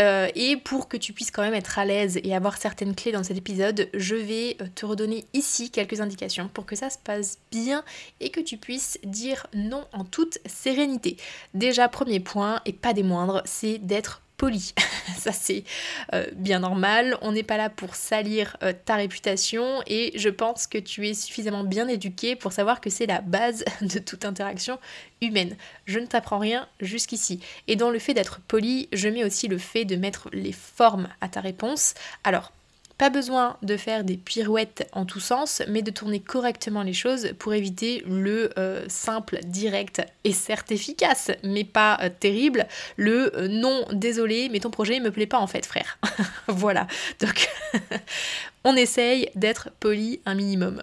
Euh, 0.00 0.28
et 0.34 0.56
pour 0.56 0.88
que 0.88 0.96
tu 0.96 1.12
puisses 1.12 1.30
quand 1.30 1.42
même 1.42 1.54
être 1.54 1.78
à 1.78 1.84
l'aise 1.84 2.18
et 2.24 2.34
avoir 2.34 2.56
certaines 2.56 2.96
clés 2.96 3.12
dans 3.12 3.22
cet 3.22 3.36
épisode, 3.36 3.88
je 3.94 4.16
vais 4.16 4.56
euh, 4.60 4.66
te 4.74 4.84
redonner 4.84 5.26
ici 5.32 5.70
quelques 5.70 6.00
indications 6.00 6.50
pour 6.52 6.66
que 6.66 6.74
ça 6.74 6.90
se 6.90 6.98
passe 6.98 7.38
bien 7.52 7.84
et 8.20 8.30
que 8.30 8.40
tu 8.40 8.56
puisses 8.56 8.98
dire 9.04 9.46
non 9.54 9.84
en 9.92 10.04
toute 10.04 10.38
sérénité. 10.46 11.16
Déjà, 11.54 11.88
premier 11.88 12.18
point, 12.18 12.60
et 12.66 12.72
pas 12.72 12.94
des 12.94 13.04
moindres, 13.04 13.42
c'est 13.44 13.78
d'être 13.78 14.22
Ça 15.18 15.32
c'est 15.32 15.64
euh, 16.14 16.26
bien 16.34 16.60
normal. 16.60 17.16
On 17.22 17.32
n'est 17.32 17.42
pas 17.42 17.56
là 17.56 17.70
pour 17.70 17.94
salir 17.94 18.56
euh, 18.62 18.72
ta 18.84 18.96
réputation 18.96 19.82
et 19.86 20.12
je 20.16 20.28
pense 20.28 20.66
que 20.66 20.78
tu 20.78 21.06
es 21.08 21.14
suffisamment 21.14 21.64
bien 21.64 21.86
éduqué 21.88 22.34
pour 22.34 22.52
savoir 22.52 22.80
que 22.80 22.90
c'est 22.90 23.06
la 23.06 23.20
base 23.20 23.64
de 23.80 23.98
toute 23.98 24.24
interaction 24.24 24.78
humaine. 25.20 25.56
Je 25.86 25.98
ne 25.98 26.06
t'apprends 26.06 26.38
rien 26.38 26.68
jusqu'ici. 26.80 27.40
Et 27.68 27.76
dans 27.76 27.90
le 27.90 27.98
fait 27.98 28.14
d'être 28.14 28.40
poli, 28.40 28.88
je 28.92 29.08
mets 29.08 29.24
aussi 29.24 29.48
le 29.48 29.58
fait 29.58 29.84
de 29.84 29.96
mettre 29.96 30.28
les 30.32 30.52
formes 30.52 31.08
à 31.20 31.28
ta 31.28 31.40
réponse. 31.40 31.94
Alors, 32.24 32.52
pas 33.02 33.10
besoin 33.10 33.56
de 33.62 33.76
faire 33.76 34.04
des 34.04 34.16
pirouettes 34.16 34.88
en 34.92 35.06
tous 35.06 35.18
sens, 35.18 35.60
mais 35.66 35.82
de 35.82 35.90
tourner 35.90 36.20
correctement 36.20 36.84
les 36.84 36.92
choses 36.92 37.32
pour 37.36 37.52
éviter 37.52 38.04
le 38.06 38.56
euh, 38.60 38.84
simple, 38.86 39.40
direct 39.42 40.02
et 40.22 40.32
certes 40.32 40.70
efficace, 40.70 41.32
mais 41.42 41.64
pas 41.64 41.98
euh, 42.00 42.10
terrible, 42.20 42.68
le 42.96 43.36
euh, 43.36 43.48
non, 43.48 43.84
désolé, 43.90 44.48
mais 44.52 44.60
ton 44.60 44.70
projet 44.70 45.00
me 45.00 45.10
plaît 45.10 45.26
pas 45.26 45.40
en 45.40 45.48
fait, 45.48 45.66
frère. 45.66 45.98
voilà. 46.46 46.86
Donc, 47.18 47.48
on 48.62 48.76
essaye 48.76 49.30
d'être 49.34 49.70
poli 49.80 50.20
un 50.24 50.36
minimum. 50.36 50.80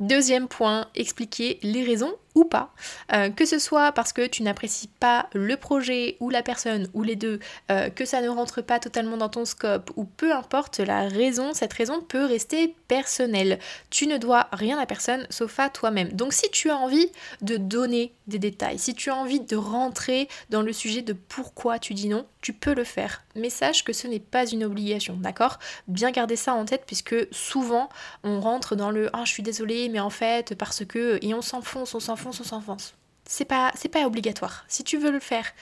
Deuxième 0.00 0.48
point, 0.48 0.88
expliquer 0.96 1.60
les 1.62 1.84
raisons 1.84 2.16
ou 2.34 2.44
pas, 2.44 2.72
euh, 3.12 3.30
que 3.30 3.44
ce 3.44 3.58
soit 3.58 3.92
parce 3.92 4.12
que 4.12 4.26
tu 4.26 4.42
n'apprécies 4.42 4.88
pas 4.88 5.28
le 5.34 5.56
projet 5.56 6.16
ou 6.20 6.30
la 6.30 6.42
personne 6.42 6.88
ou 6.94 7.02
les 7.02 7.16
deux, 7.16 7.40
euh, 7.70 7.90
que 7.90 8.04
ça 8.04 8.20
ne 8.20 8.28
rentre 8.28 8.62
pas 8.62 8.78
totalement 8.78 9.16
dans 9.16 9.28
ton 9.28 9.44
scope 9.44 9.90
ou 9.96 10.04
peu 10.04 10.32
importe 10.32 10.78
la 10.78 11.08
raison, 11.08 11.52
cette 11.52 11.72
raison 11.72 12.00
peut 12.00 12.24
rester 12.24 12.74
personnelle. 12.88 13.58
Tu 13.90 14.06
ne 14.06 14.16
dois 14.16 14.48
rien 14.52 14.78
à 14.78 14.86
personne 14.86 15.26
sauf 15.30 15.58
à 15.60 15.68
toi-même. 15.68 16.12
Donc 16.12 16.32
si 16.32 16.50
tu 16.50 16.70
as 16.70 16.76
envie 16.76 17.10
de 17.42 17.56
donner 17.56 18.12
des 18.26 18.38
détails, 18.38 18.78
si 18.78 18.94
tu 18.94 19.10
as 19.10 19.16
envie 19.16 19.40
de 19.40 19.56
rentrer 19.56 20.28
dans 20.48 20.62
le 20.62 20.72
sujet 20.72 21.02
de 21.02 21.12
pourquoi 21.12 21.78
tu 21.78 21.92
dis 21.92 22.08
non, 22.08 22.26
tu 22.40 22.52
peux 22.52 22.74
le 22.74 22.84
faire. 22.84 23.22
Mais 23.36 23.50
sache 23.50 23.84
que 23.84 23.92
ce 23.92 24.06
n'est 24.06 24.20
pas 24.20 24.46
une 24.46 24.64
obligation, 24.64 25.16
d'accord? 25.16 25.58
Bien 25.86 26.10
garder 26.10 26.36
ça 26.36 26.54
en 26.54 26.64
tête 26.64 26.84
puisque 26.86 27.14
souvent 27.30 27.88
on 28.24 28.40
rentre 28.40 28.74
dans 28.74 28.90
le 28.90 29.10
ah 29.12 29.22
je 29.24 29.32
suis 29.32 29.42
désolée 29.42 29.88
mais 29.88 30.00
en 30.00 30.10
fait 30.10 30.54
parce 30.54 30.84
que 30.84 31.18
et 31.22 31.34
on 31.34 31.42
s'enfonce, 31.42 31.94
on 31.94 32.00
s'enfonce 32.00 32.21
on 32.26 32.44
s'enfonce. 32.44 32.94
C'est 33.24 33.44
pas, 33.44 33.72
c'est 33.74 33.88
pas 33.88 34.06
obligatoire. 34.06 34.64
Si 34.68 34.84
tu 34.84 34.98
veux 34.98 35.10
le 35.10 35.20
faire, 35.20 35.52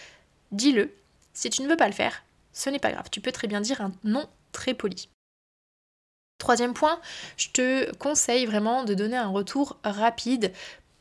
dis-le. 0.52 0.94
Si 1.32 1.50
tu 1.50 1.62
ne 1.62 1.68
veux 1.68 1.76
pas 1.76 1.86
le 1.86 1.94
faire, 1.94 2.22
ce 2.52 2.70
n'est 2.70 2.78
pas 2.78 2.92
grave. 2.92 3.08
Tu 3.10 3.20
peux 3.20 3.32
très 3.32 3.48
bien 3.48 3.60
dire 3.60 3.80
un 3.80 3.92
non 4.04 4.28
très 4.52 4.74
poli. 4.74 5.08
Troisième 6.38 6.74
point, 6.74 7.00
je 7.36 7.48
te 7.50 7.94
conseille 7.96 8.46
vraiment 8.46 8.84
de 8.84 8.94
donner 8.94 9.16
un 9.16 9.28
retour 9.28 9.78
rapide. 9.84 10.52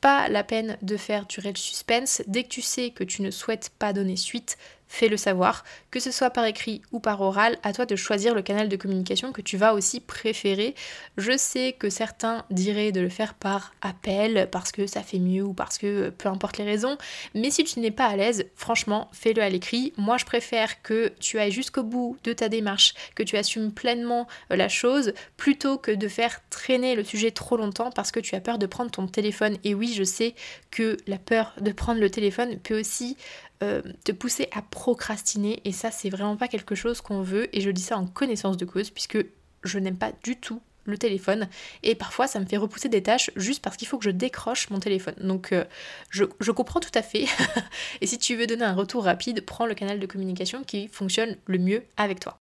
Pas 0.01 0.27
la 0.29 0.43
peine 0.43 0.77
de 0.81 0.97
faire 0.97 1.25
durer 1.25 1.51
le 1.51 1.57
suspense. 1.57 2.21
Dès 2.27 2.43
que 2.43 2.49
tu 2.49 2.61
sais 2.61 2.91
que 2.91 3.03
tu 3.03 3.21
ne 3.21 3.31
souhaites 3.31 3.69
pas 3.79 3.93
donner 3.93 4.15
suite, 4.17 4.57
fais-le 4.89 5.15
savoir, 5.15 5.63
que 5.91 5.99
ce 5.99 6.11
soit 6.11 6.31
par 6.31 6.45
écrit 6.45 6.81
ou 6.91 6.99
par 6.99 7.21
oral, 7.21 7.57
à 7.63 7.71
toi 7.71 7.85
de 7.85 7.95
choisir 7.95 8.33
le 8.35 8.41
canal 8.41 8.67
de 8.67 8.75
communication 8.75 9.31
que 9.31 9.41
tu 9.41 9.55
vas 9.55 9.73
aussi 9.73 9.99
préférer. 9.99 10.75
Je 11.17 11.37
sais 11.37 11.73
que 11.73 11.89
certains 11.89 12.43
diraient 12.49 12.91
de 12.91 12.99
le 12.99 13.09
faire 13.09 13.35
par 13.35 13.73
appel 13.81 14.49
parce 14.51 14.71
que 14.71 14.87
ça 14.87 15.03
fait 15.03 15.19
mieux 15.19 15.43
ou 15.43 15.53
parce 15.53 15.77
que 15.77 15.87
euh, 15.87 16.11
peu 16.11 16.27
importe 16.27 16.57
les 16.57 16.65
raisons, 16.65 16.97
mais 17.35 17.51
si 17.51 17.63
tu 17.63 17.79
n'es 17.79 17.91
pas 17.91 18.07
à 18.07 18.15
l'aise, 18.15 18.45
franchement, 18.55 19.09
fais-le 19.13 19.41
à 19.41 19.49
l'écrit. 19.49 19.93
Moi, 19.97 20.17
je 20.17 20.25
préfère 20.25 20.81
que 20.81 21.13
tu 21.19 21.39
ailles 21.39 21.51
jusqu'au 21.51 21.83
bout 21.83 22.17
de 22.23 22.33
ta 22.33 22.49
démarche, 22.49 22.95
que 23.15 23.23
tu 23.23 23.37
assumes 23.37 23.71
pleinement 23.71 24.27
euh, 24.51 24.55
la 24.55 24.69
chose, 24.69 25.13
plutôt 25.37 25.77
que 25.77 25.91
de 25.91 26.07
faire 26.07 26.41
traîner 26.49 26.95
le 26.95 27.03
sujet 27.03 27.31
trop 27.31 27.57
longtemps 27.57 27.91
parce 27.91 28.11
que 28.11 28.19
tu 28.19 28.35
as 28.35 28.41
peur 28.41 28.57
de 28.57 28.65
prendre 28.65 28.89
ton 28.89 29.05
téléphone. 29.07 29.57
Et 29.63 29.75
oui, 29.75 29.93
je 29.95 30.03
sais 30.03 30.33
que 30.71 30.97
la 31.05 31.19
peur 31.19 31.53
de 31.61 31.71
prendre 31.71 31.99
le 31.99 32.09
téléphone 32.09 32.57
peut 32.59 32.79
aussi 32.79 33.17
euh, 33.63 33.81
te 34.03 34.11
pousser 34.11 34.47
à 34.53 34.61
procrastiner. 34.61 35.61
Et 35.65 35.71
ça 35.71 35.91
c'est 35.91 36.09
vraiment 36.09 36.37
pas 36.37 36.47
quelque 36.47 36.75
chose 36.75 37.01
qu'on 37.01 37.21
veut. 37.21 37.53
Et 37.55 37.61
je 37.61 37.69
dis 37.69 37.81
ça 37.81 37.97
en 37.97 38.07
connaissance 38.07 38.57
de 38.57 38.65
cause 38.65 38.89
puisque 38.89 39.17
je 39.63 39.79
n'aime 39.79 39.97
pas 39.97 40.11
du 40.23 40.35
tout 40.37 40.61
le 40.85 40.97
téléphone. 40.97 41.47
Et 41.83 41.95
parfois 41.95 42.27
ça 42.27 42.39
me 42.39 42.45
fait 42.45 42.57
repousser 42.57 42.89
des 42.89 43.03
tâches 43.03 43.31
juste 43.35 43.61
parce 43.61 43.77
qu'il 43.77 43.87
faut 43.87 43.97
que 43.97 44.05
je 44.05 44.09
décroche 44.09 44.69
mon 44.69 44.79
téléphone. 44.79 45.15
Donc 45.19 45.51
euh, 45.51 45.65
je, 46.09 46.25
je, 46.39 46.51
comprends 46.51 46.79
tout 46.79 46.89
à 46.93 47.01
fait. 47.01 47.25
Et 48.01 48.07
si 48.07 48.17
tu 48.17 48.35
veux 48.35 48.47
donner 48.47 48.65
un 48.65 48.73
retour 48.73 49.03
rapide 49.03 49.45
prends 49.45 49.65
le 49.65 49.75
canal 49.75 49.99
de 49.99 50.05
communication 50.05 50.63
qui 50.63 50.87
fonctionne 50.87 51.37
le 51.45 51.57
mieux 51.57 51.83
avec 51.97 52.19
toi 52.19 52.39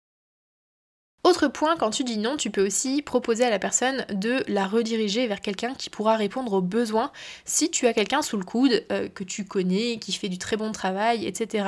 autre 1.24 1.48
point, 1.48 1.76
quand 1.78 1.88
tu 1.88 2.04
dis 2.04 2.18
non, 2.18 2.36
tu 2.36 2.50
peux 2.50 2.66
aussi 2.66 3.00
proposer 3.00 3.44
à 3.44 3.50
la 3.50 3.58
personne 3.58 4.04
de 4.10 4.44
la 4.46 4.66
rediriger 4.66 5.26
vers 5.26 5.40
quelqu'un 5.40 5.72
qui 5.72 5.88
pourra 5.88 6.16
répondre 6.16 6.52
aux 6.52 6.60
besoins. 6.60 7.10
Si 7.46 7.70
tu 7.70 7.86
as 7.86 7.94
quelqu'un 7.94 8.20
sous 8.20 8.36
le 8.36 8.44
coude 8.44 8.84
euh, 8.92 9.08
que 9.08 9.24
tu 9.24 9.46
connais, 9.46 9.98
qui 9.98 10.12
fait 10.12 10.28
du 10.28 10.36
très 10.36 10.58
bon 10.58 10.70
travail, 10.70 11.26
etc. 11.26 11.66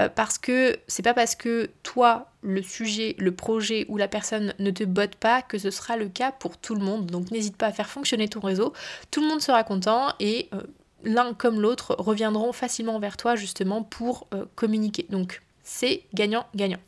Euh, 0.00 0.08
parce 0.08 0.38
que 0.38 0.76
c'est 0.88 1.04
pas 1.04 1.14
parce 1.14 1.36
que 1.36 1.70
toi, 1.84 2.32
le 2.42 2.62
sujet, 2.62 3.14
le 3.18 3.30
projet 3.30 3.86
ou 3.88 3.96
la 3.96 4.08
personne 4.08 4.54
ne 4.58 4.72
te 4.72 4.82
botte 4.82 5.14
pas 5.14 5.40
que 5.40 5.56
ce 5.56 5.70
sera 5.70 5.96
le 5.96 6.08
cas 6.08 6.32
pour 6.32 6.58
tout 6.58 6.74
le 6.74 6.84
monde. 6.84 7.06
Donc 7.06 7.30
n'hésite 7.30 7.56
pas 7.56 7.66
à 7.66 7.72
faire 7.72 7.88
fonctionner 7.88 8.26
ton 8.26 8.40
réseau. 8.40 8.72
Tout 9.12 9.20
le 9.20 9.28
monde 9.28 9.40
sera 9.40 9.62
content 9.62 10.08
et 10.18 10.48
euh, 10.52 10.62
l'un 11.04 11.32
comme 11.32 11.60
l'autre 11.60 11.94
reviendront 11.96 12.52
facilement 12.52 12.98
vers 12.98 13.16
toi 13.16 13.36
justement 13.36 13.84
pour 13.84 14.28
communiquer. 14.56 15.06
Donc 15.10 15.42
c'est 15.62 16.02
gagnant-gagnant. 16.12 16.80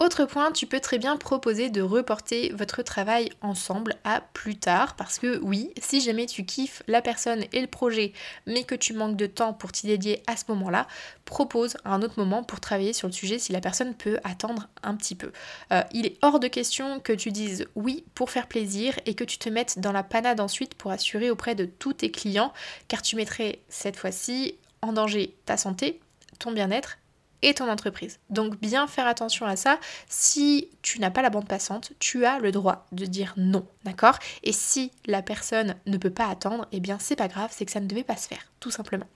Autre 0.00 0.26
point, 0.26 0.52
tu 0.52 0.68
peux 0.68 0.78
très 0.78 0.98
bien 0.98 1.16
proposer 1.16 1.70
de 1.70 1.82
reporter 1.82 2.52
votre 2.54 2.82
travail 2.82 3.30
ensemble 3.42 3.96
à 4.04 4.20
plus 4.32 4.56
tard 4.56 4.94
parce 4.94 5.18
que 5.18 5.40
oui, 5.42 5.72
si 5.82 6.00
jamais 6.00 6.26
tu 6.26 6.44
kiffes 6.44 6.84
la 6.86 7.02
personne 7.02 7.44
et 7.50 7.60
le 7.60 7.66
projet 7.66 8.12
mais 8.46 8.62
que 8.62 8.76
tu 8.76 8.92
manques 8.92 9.16
de 9.16 9.26
temps 9.26 9.52
pour 9.52 9.72
t'y 9.72 9.88
dédier 9.88 10.22
à 10.28 10.36
ce 10.36 10.44
moment-là, 10.50 10.86
propose 11.24 11.76
un 11.84 12.00
autre 12.00 12.14
moment 12.16 12.44
pour 12.44 12.60
travailler 12.60 12.92
sur 12.92 13.08
le 13.08 13.12
sujet 13.12 13.40
si 13.40 13.52
la 13.52 13.60
personne 13.60 13.92
peut 13.92 14.20
attendre 14.22 14.68
un 14.84 14.94
petit 14.94 15.16
peu. 15.16 15.32
Euh, 15.72 15.82
il 15.92 16.06
est 16.06 16.16
hors 16.22 16.38
de 16.38 16.46
question 16.46 17.00
que 17.00 17.12
tu 17.12 17.32
dises 17.32 17.66
oui 17.74 18.04
pour 18.14 18.30
faire 18.30 18.46
plaisir 18.46 18.94
et 19.04 19.14
que 19.14 19.24
tu 19.24 19.38
te 19.38 19.48
mettes 19.48 19.80
dans 19.80 19.92
la 19.92 20.04
panade 20.04 20.38
ensuite 20.38 20.76
pour 20.76 20.92
assurer 20.92 21.28
auprès 21.28 21.56
de 21.56 21.64
tous 21.64 21.94
tes 21.94 22.12
clients 22.12 22.52
car 22.86 23.02
tu 23.02 23.16
mettrais 23.16 23.58
cette 23.68 23.96
fois-ci 23.96 24.54
en 24.80 24.92
danger 24.92 25.34
ta 25.44 25.56
santé, 25.56 25.98
ton 26.38 26.52
bien-être 26.52 26.98
et 27.42 27.54
ton 27.54 27.68
entreprise. 27.68 28.18
Donc 28.30 28.58
bien 28.60 28.86
faire 28.86 29.06
attention 29.06 29.46
à 29.46 29.56
ça. 29.56 29.78
Si 30.08 30.68
tu 30.82 31.00
n'as 31.00 31.10
pas 31.10 31.22
la 31.22 31.30
bande 31.30 31.48
passante, 31.48 31.92
tu 31.98 32.24
as 32.24 32.38
le 32.38 32.52
droit 32.52 32.86
de 32.92 33.06
dire 33.06 33.34
non, 33.36 33.66
d'accord? 33.84 34.18
Et 34.42 34.52
si 34.52 34.92
la 35.06 35.22
personne 35.22 35.76
ne 35.86 35.96
peut 35.96 36.10
pas 36.10 36.26
attendre, 36.26 36.66
eh 36.72 36.80
bien 36.80 36.98
c'est 36.98 37.16
pas 37.16 37.28
grave, 37.28 37.50
c'est 37.52 37.64
que 37.64 37.72
ça 37.72 37.80
ne 37.80 37.86
devait 37.86 38.04
pas 38.04 38.16
se 38.16 38.28
faire, 38.28 38.50
tout 38.60 38.70
simplement. 38.70 39.06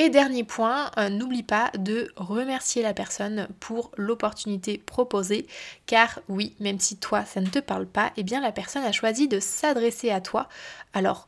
Et 0.00 0.10
dernier 0.10 0.44
point, 0.44 0.92
euh, 0.96 1.08
n'oublie 1.08 1.42
pas 1.42 1.72
de 1.76 2.12
remercier 2.14 2.82
la 2.82 2.94
personne 2.94 3.48
pour 3.58 3.90
l'opportunité 3.96 4.78
proposée, 4.78 5.48
car 5.86 6.20
oui, 6.28 6.54
même 6.60 6.78
si 6.78 6.96
toi 6.98 7.24
ça 7.24 7.40
ne 7.40 7.48
te 7.48 7.58
parle 7.58 7.86
pas, 7.86 8.12
eh 8.16 8.22
bien 8.22 8.40
la 8.40 8.52
personne 8.52 8.84
a 8.84 8.92
choisi 8.92 9.26
de 9.26 9.40
s'adresser 9.40 10.10
à 10.10 10.20
toi. 10.20 10.48
Alors 10.92 11.27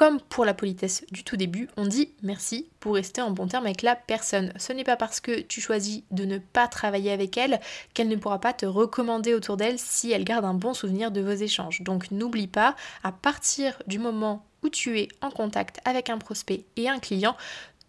comme 0.00 0.18
pour 0.18 0.46
la 0.46 0.54
politesse 0.54 1.04
du 1.12 1.24
tout 1.24 1.36
début, 1.36 1.68
on 1.76 1.86
dit 1.86 2.14
merci 2.22 2.70
pour 2.80 2.94
rester 2.94 3.20
en 3.20 3.32
bon 3.32 3.46
terme 3.46 3.66
avec 3.66 3.82
la 3.82 3.94
personne. 3.94 4.50
Ce 4.56 4.72
n'est 4.72 4.82
pas 4.82 4.96
parce 4.96 5.20
que 5.20 5.40
tu 5.42 5.60
choisis 5.60 6.04
de 6.10 6.24
ne 6.24 6.38
pas 6.38 6.68
travailler 6.68 7.12
avec 7.12 7.36
elle 7.36 7.60
qu'elle 7.92 8.08
ne 8.08 8.16
pourra 8.16 8.38
pas 8.38 8.54
te 8.54 8.64
recommander 8.64 9.34
autour 9.34 9.58
d'elle 9.58 9.78
si 9.78 10.10
elle 10.10 10.24
garde 10.24 10.46
un 10.46 10.54
bon 10.54 10.72
souvenir 10.72 11.10
de 11.10 11.20
vos 11.20 11.32
échanges. 11.32 11.82
Donc 11.82 12.10
n'oublie 12.12 12.46
pas, 12.46 12.76
à 13.04 13.12
partir 13.12 13.82
du 13.86 13.98
moment 13.98 14.46
où 14.62 14.70
tu 14.70 14.98
es 14.98 15.08
en 15.20 15.30
contact 15.30 15.80
avec 15.84 16.08
un 16.08 16.16
prospect 16.16 16.64
et 16.76 16.88
un 16.88 16.98
client, 16.98 17.36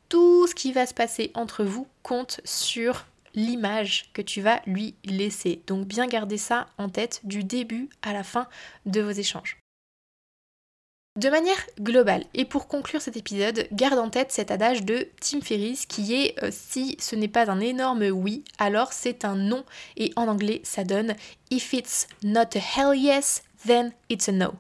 tout 0.10 0.48
ce 0.48 0.54
qui 0.54 0.74
va 0.74 0.88
se 0.88 0.94
passer 0.94 1.32
entre 1.34 1.64
vous 1.64 1.88
compte 2.04 2.42
sur 2.44 3.06
l'image 3.36 4.12
que 4.12 4.22
tu 4.22 4.42
vas 4.42 4.60
lui 4.66 4.96
laisser. 5.06 5.64
Donc 5.66 5.88
bien 5.88 6.08
garder 6.08 6.38
ça 6.38 6.68
en 6.78 6.90
tête 6.90 7.22
du 7.24 7.46
début 7.46 7.88
à 8.02 8.12
la 8.12 8.24
fin 8.24 8.48
de 8.86 9.00
vos 9.00 9.12
échanges. 9.12 9.61
De 11.18 11.30
manière 11.30 11.68
globale, 11.78 12.24
et 12.34 12.46
pour 12.46 12.70
conclure 12.70 13.02
cet 13.02 13.18
épisode, 13.18 13.68
garde 13.74 14.00
en 14.00 14.10
tête 14.10 14.32
cet 14.32 14.50
adage 14.50 14.84
de 14.84 15.10
Tim 15.20 15.42
Ferriss 15.42 15.86
qui 15.86 16.16
est 16.16 16.42
euh, 16.42 16.52
si 16.54 16.96
ce 17.02 17.18
n'est 17.18 17.28
pas 17.28 17.52
un 17.52 17.60
énorme 17.60 18.04
oui, 18.04 18.46
alors 18.60 18.94
c'est 18.94 19.26
un 19.26 19.36
non. 19.36 19.66
Et 19.98 20.14
en 20.16 20.30
anglais, 20.30 20.62
ça 20.64 20.86
donne 20.86 21.16
If 21.50 21.74
it's 21.74 22.08
not 22.24 22.56
a 22.56 22.60
hell 22.60 22.98
yes, 22.98 23.44
then 23.68 23.92
it's 24.08 24.30
a 24.30 24.32
no. 24.32 24.54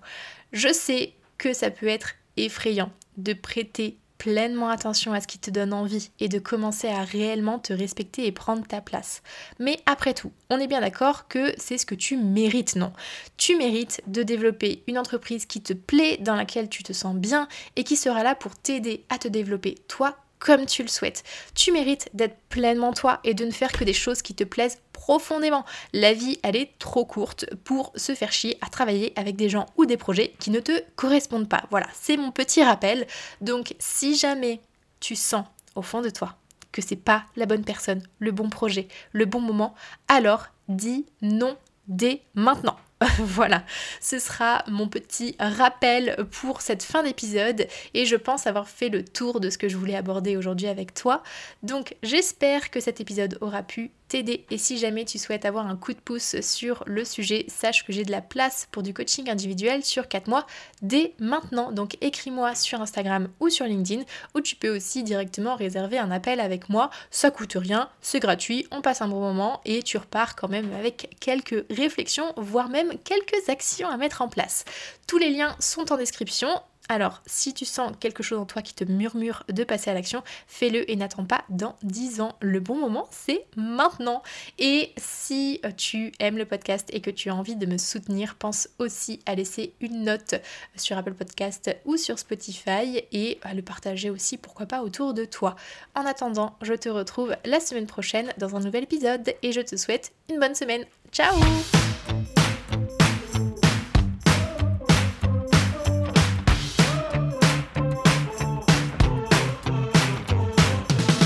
Je 0.51 0.73
sais 0.73 1.13
que 1.37 1.53
ça 1.53 1.71
peut 1.71 1.87
être 1.87 2.15
effrayant 2.35 2.91
de 3.15 3.31
prêter 3.31 3.97
pleinement 4.21 4.69
attention 4.69 5.13
à 5.13 5.19
ce 5.19 5.25
qui 5.25 5.39
te 5.39 5.49
donne 5.49 5.73
envie 5.73 6.11
et 6.19 6.29
de 6.29 6.37
commencer 6.37 6.87
à 6.87 7.03
réellement 7.03 7.57
te 7.57 7.73
respecter 7.73 8.27
et 8.27 8.31
prendre 8.31 8.67
ta 8.67 8.79
place. 8.79 9.23
Mais 9.57 9.79
après 9.87 10.13
tout, 10.13 10.31
on 10.51 10.59
est 10.59 10.67
bien 10.67 10.81
d'accord 10.81 11.27
que 11.27 11.55
c'est 11.57 11.79
ce 11.79 11.87
que 11.87 11.95
tu 11.95 12.17
mérites, 12.17 12.75
non? 12.75 12.93
Tu 13.37 13.55
mérites 13.57 14.03
de 14.05 14.21
développer 14.21 14.83
une 14.85 14.99
entreprise 14.99 15.47
qui 15.47 15.63
te 15.63 15.73
plaît, 15.73 16.17
dans 16.17 16.35
laquelle 16.35 16.69
tu 16.69 16.83
te 16.83 16.93
sens 16.93 17.15
bien 17.15 17.47
et 17.75 17.83
qui 17.83 17.95
sera 17.95 18.21
là 18.21 18.35
pour 18.35 18.55
t'aider 18.55 19.05
à 19.09 19.17
te 19.17 19.27
développer 19.27 19.73
toi 19.87 20.15
comme 20.41 20.65
tu 20.65 20.81
le 20.81 20.89
souhaites. 20.89 21.23
Tu 21.55 21.71
mérites 21.71 22.09
d'être 22.13 22.35
pleinement 22.49 22.91
toi 22.91 23.21
et 23.23 23.33
de 23.33 23.45
ne 23.45 23.51
faire 23.51 23.71
que 23.71 23.85
des 23.85 23.93
choses 23.93 24.21
qui 24.21 24.33
te 24.33 24.43
plaisent 24.43 24.79
profondément. 24.91 25.63
La 25.93 26.13
vie, 26.13 26.39
elle 26.43 26.55
est 26.55 26.77
trop 26.79 27.05
courte 27.05 27.45
pour 27.63 27.93
se 27.95 28.15
faire 28.15 28.33
chier 28.33 28.57
à 28.61 28.67
travailler 28.67 29.13
avec 29.15 29.35
des 29.35 29.49
gens 29.49 29.67
ou 29.77 29.85
des 29.85 29.97
projets 29.97 30.33
qui 30.39 30.49
ne 30.49 30.59
te 30.59 30.83
correspondent 30.95 31.47
pas. 31.47 31.63
Voilà, 31.69 31.87
c'est 31.93 32.17
mon 32.17 32.31
petit 32.31 32.63
rappel. 32.63 33.07
Donc 33.39 33.75
si 33.79 34.17
jamais 34.17 34.59
tu 34.99 35.15
sens 35.15 35.45
au 35.75 35.83
fond 35.83 36.01
de 36.01 36.09
toi 36.09 36.35
que 36.71 36.81
c'est 36.81 36.95
pas 36.95 37.23
la 37.35 37.45
bonne 37.45 37.63
personne, 37.63 38.01
le 38.19 38.31
bon 38.31 38.49
projet, 38.49 38.87
le 39.11 39.25
bon 39.25 39.41
moment, 39.41 39.75
alors 40.07 40.47
dis 40.67 41.05
non 41.21 41.55
dès 41.87 42.21
maintenant. 42.33 42.77
voilà, 43.19 43.63
ce 43.99 44.19
sera 44.19 44.63
mon 44.67 44.87
petit 44.87 45.35
rappel 45.39 46.27
pour 46.31 46.61
cette 46.61 46.83
fin 46.83 47.03
d'épisode 47.03 47.67
et 47.93 48.05
je 48.05 48.15
pense 48.15 48.45
avoir 48.45 48.69
fait 48.69 48.89
le 48.89 49.03
tour 49.03 49.39
de 49.39 49.49
ce 49.49 49.57
que 49.57 49.69
je 49.69 49.77
voulais 49.77 49.95
aborder 49.95 50.37
aujourd'hui 50.37 50.67
avec 50.67 50.93
toi. 50.93 51.23
Donc 51.63 51.95
j'espère 52.03 52.69
que 52.69 52.79
cet 52.79 53.01
épisode 53.01 53.37
aura 53.41 53.63
pu 53.63 53.91
et 54.19 54.57
si 54.57 54.77
jamais 54.77 55.05
tu 55.05 55.17
souhaites 55.17 55.45
avoir 55.45 55.67
un 55.67 55.75
coup 55.75 55.93
de 55.93 55.99
pouce 55.99 56.39
sur 56.41 56.83
le 56.85 57.05
sujet, 57.05 57.45
sache 57.47 57.85
que 57.85 57.93
j'ai 57.93 58.03
de 58.03 58.11
la 58.11 58.21
place 58.21 58.67
pour 58.71 58.83
du 58.83 58.93
coaching 58.93 59.29
individuel 59.29 59.83
sur 59.83 60.07
4 60.07 60.27
mois 60.27 60.45
dès 60.81 61.13
maintenant. 61.19 61.71
Donc 61.71 61.97
écris-moi 62.01 62.55
sur 62.55 62.81
Instagram 62.81 63.29
ou 63.39 63.49
sur 63.49 63.65
LinkedIn 63.65 64.03
ou 64.35 64.41
tu 64.41 64.55
peux 64.55 64.75
aussi 64.75 65.03
directement 65.03 65.55
réserver 65.55 65.97
un 65.97 66.11
appel 66.11 66.39
avec 66.39 66.69
moi. 66.69 66.89
Ça 67.09 67.31
coûte 67.31 67.53
rien, 67.55 67.89
c'est 68.01 68.19
gratuit, 68.19 68.67
on 68.71 68.81
passe 68.81 69.01
un 69.01 69.07
bon 69.07 69.19
moment 69.19 69.61
et 69.65 69.83
tu 69.83 69.97
repars 69.97 70.35
quand 70.35 70.49
même 70.49 70.73
avec 70.73 71.15
quelques 71.19 71.65
réflexions, 71.69 72.33
voire 72.37 72.69
même 72.69 72.93
quelques 73.03 73.49
actions 73.49 73.89
à 73.89 73.97
mettre 73.97 74.21
en 74.21 74.27
place. 74.27 74.65
Tous 75.07 75.17
les 75.17 75.29
liens 75.29 75.55
sont 75.59 75.91
en 75.91 75.97
description. 75.97 76.49
Alors, 76.91 77.21
si 77.25 77.53
tu 77.53 77.63
sens 77.63 77.93
quelque 78.01 78.21
chose 78.21 78.37
en 78.37 78.45
toi 78.45 78.61
qui 78.61 78.73
te 78.73 78.83
murmure 78.83 79.45
de 79.47 79.63
passer 79.63 79.89
à 79.89 79.93
l'action, 79.93 80.23
fais-le 80.45 80.91
et 80.91 80.97
n'attends 80.97 81.23
pas 81.23 81.45
dans 81.47 81.77
10 81.83 82.19
ans. 82.19 82.35
Le 82.41 82.59
bon 82.59 82.75
moment, 82.75 83.07
c'est 83.11 83.45
maintenant. 83.55 84.21
Et 84.59 84.91
si 84.97 85.61
euh, 85.63 85.71
tu 85.71 86.11
aimes 86.19 86.37
le 86.37 86.43
podcast 86.43 86.89
et 86.91 86.99
que 86.99 87.09
tu 87.09 87.29
as 87.29 87.35
envie 87.35 87.55
de 87.55 87.65
me 87.65 87.77
soutenir, 87.77 88.35
pense 88.35 88.67
aussi 88.77 89.21
à 89.25 89.35
laisser 89.35 89.73
une 89.79 90.03
note 90.03 90.35
sur 90.75 90.97
Apple 90.97 91.13
Podcast 91.13 91.73
ou 91.85 91.95
sur 91.95 92.19
Spotify 92.19 93.05
et 93.13 93.39
à 93.41 93.53
le 93.53 93.61
partager 93.61 94.09
aussi, 94.09 94.35
pourquoi 94.35 94.65
pas, 94.65 94.83
autour 94.83 95.13
de 95.13 95.23
toi. 95.23 95.55
En 95.95 96.05
attendant, 96.05 96.57
je 96.61 96.73
te 96.73 96.89
retrouve 96.89 97.37
la 97.45 97.61
semaine 97.61 97.87
prochaine 97.87 98.33
dans 98.37 98.57
un 98.57 98.59
nouvel 98.59 98.83
épisode 98.83 99.33
et 99.43 99.53
je 99.53 99.61
te 99.61 99.77
souhaite 99.77 100.11
une 100.29 100.41
bonne 100.41 100.55
semaine. 100.55 100.83
Ciao 101.13 101.33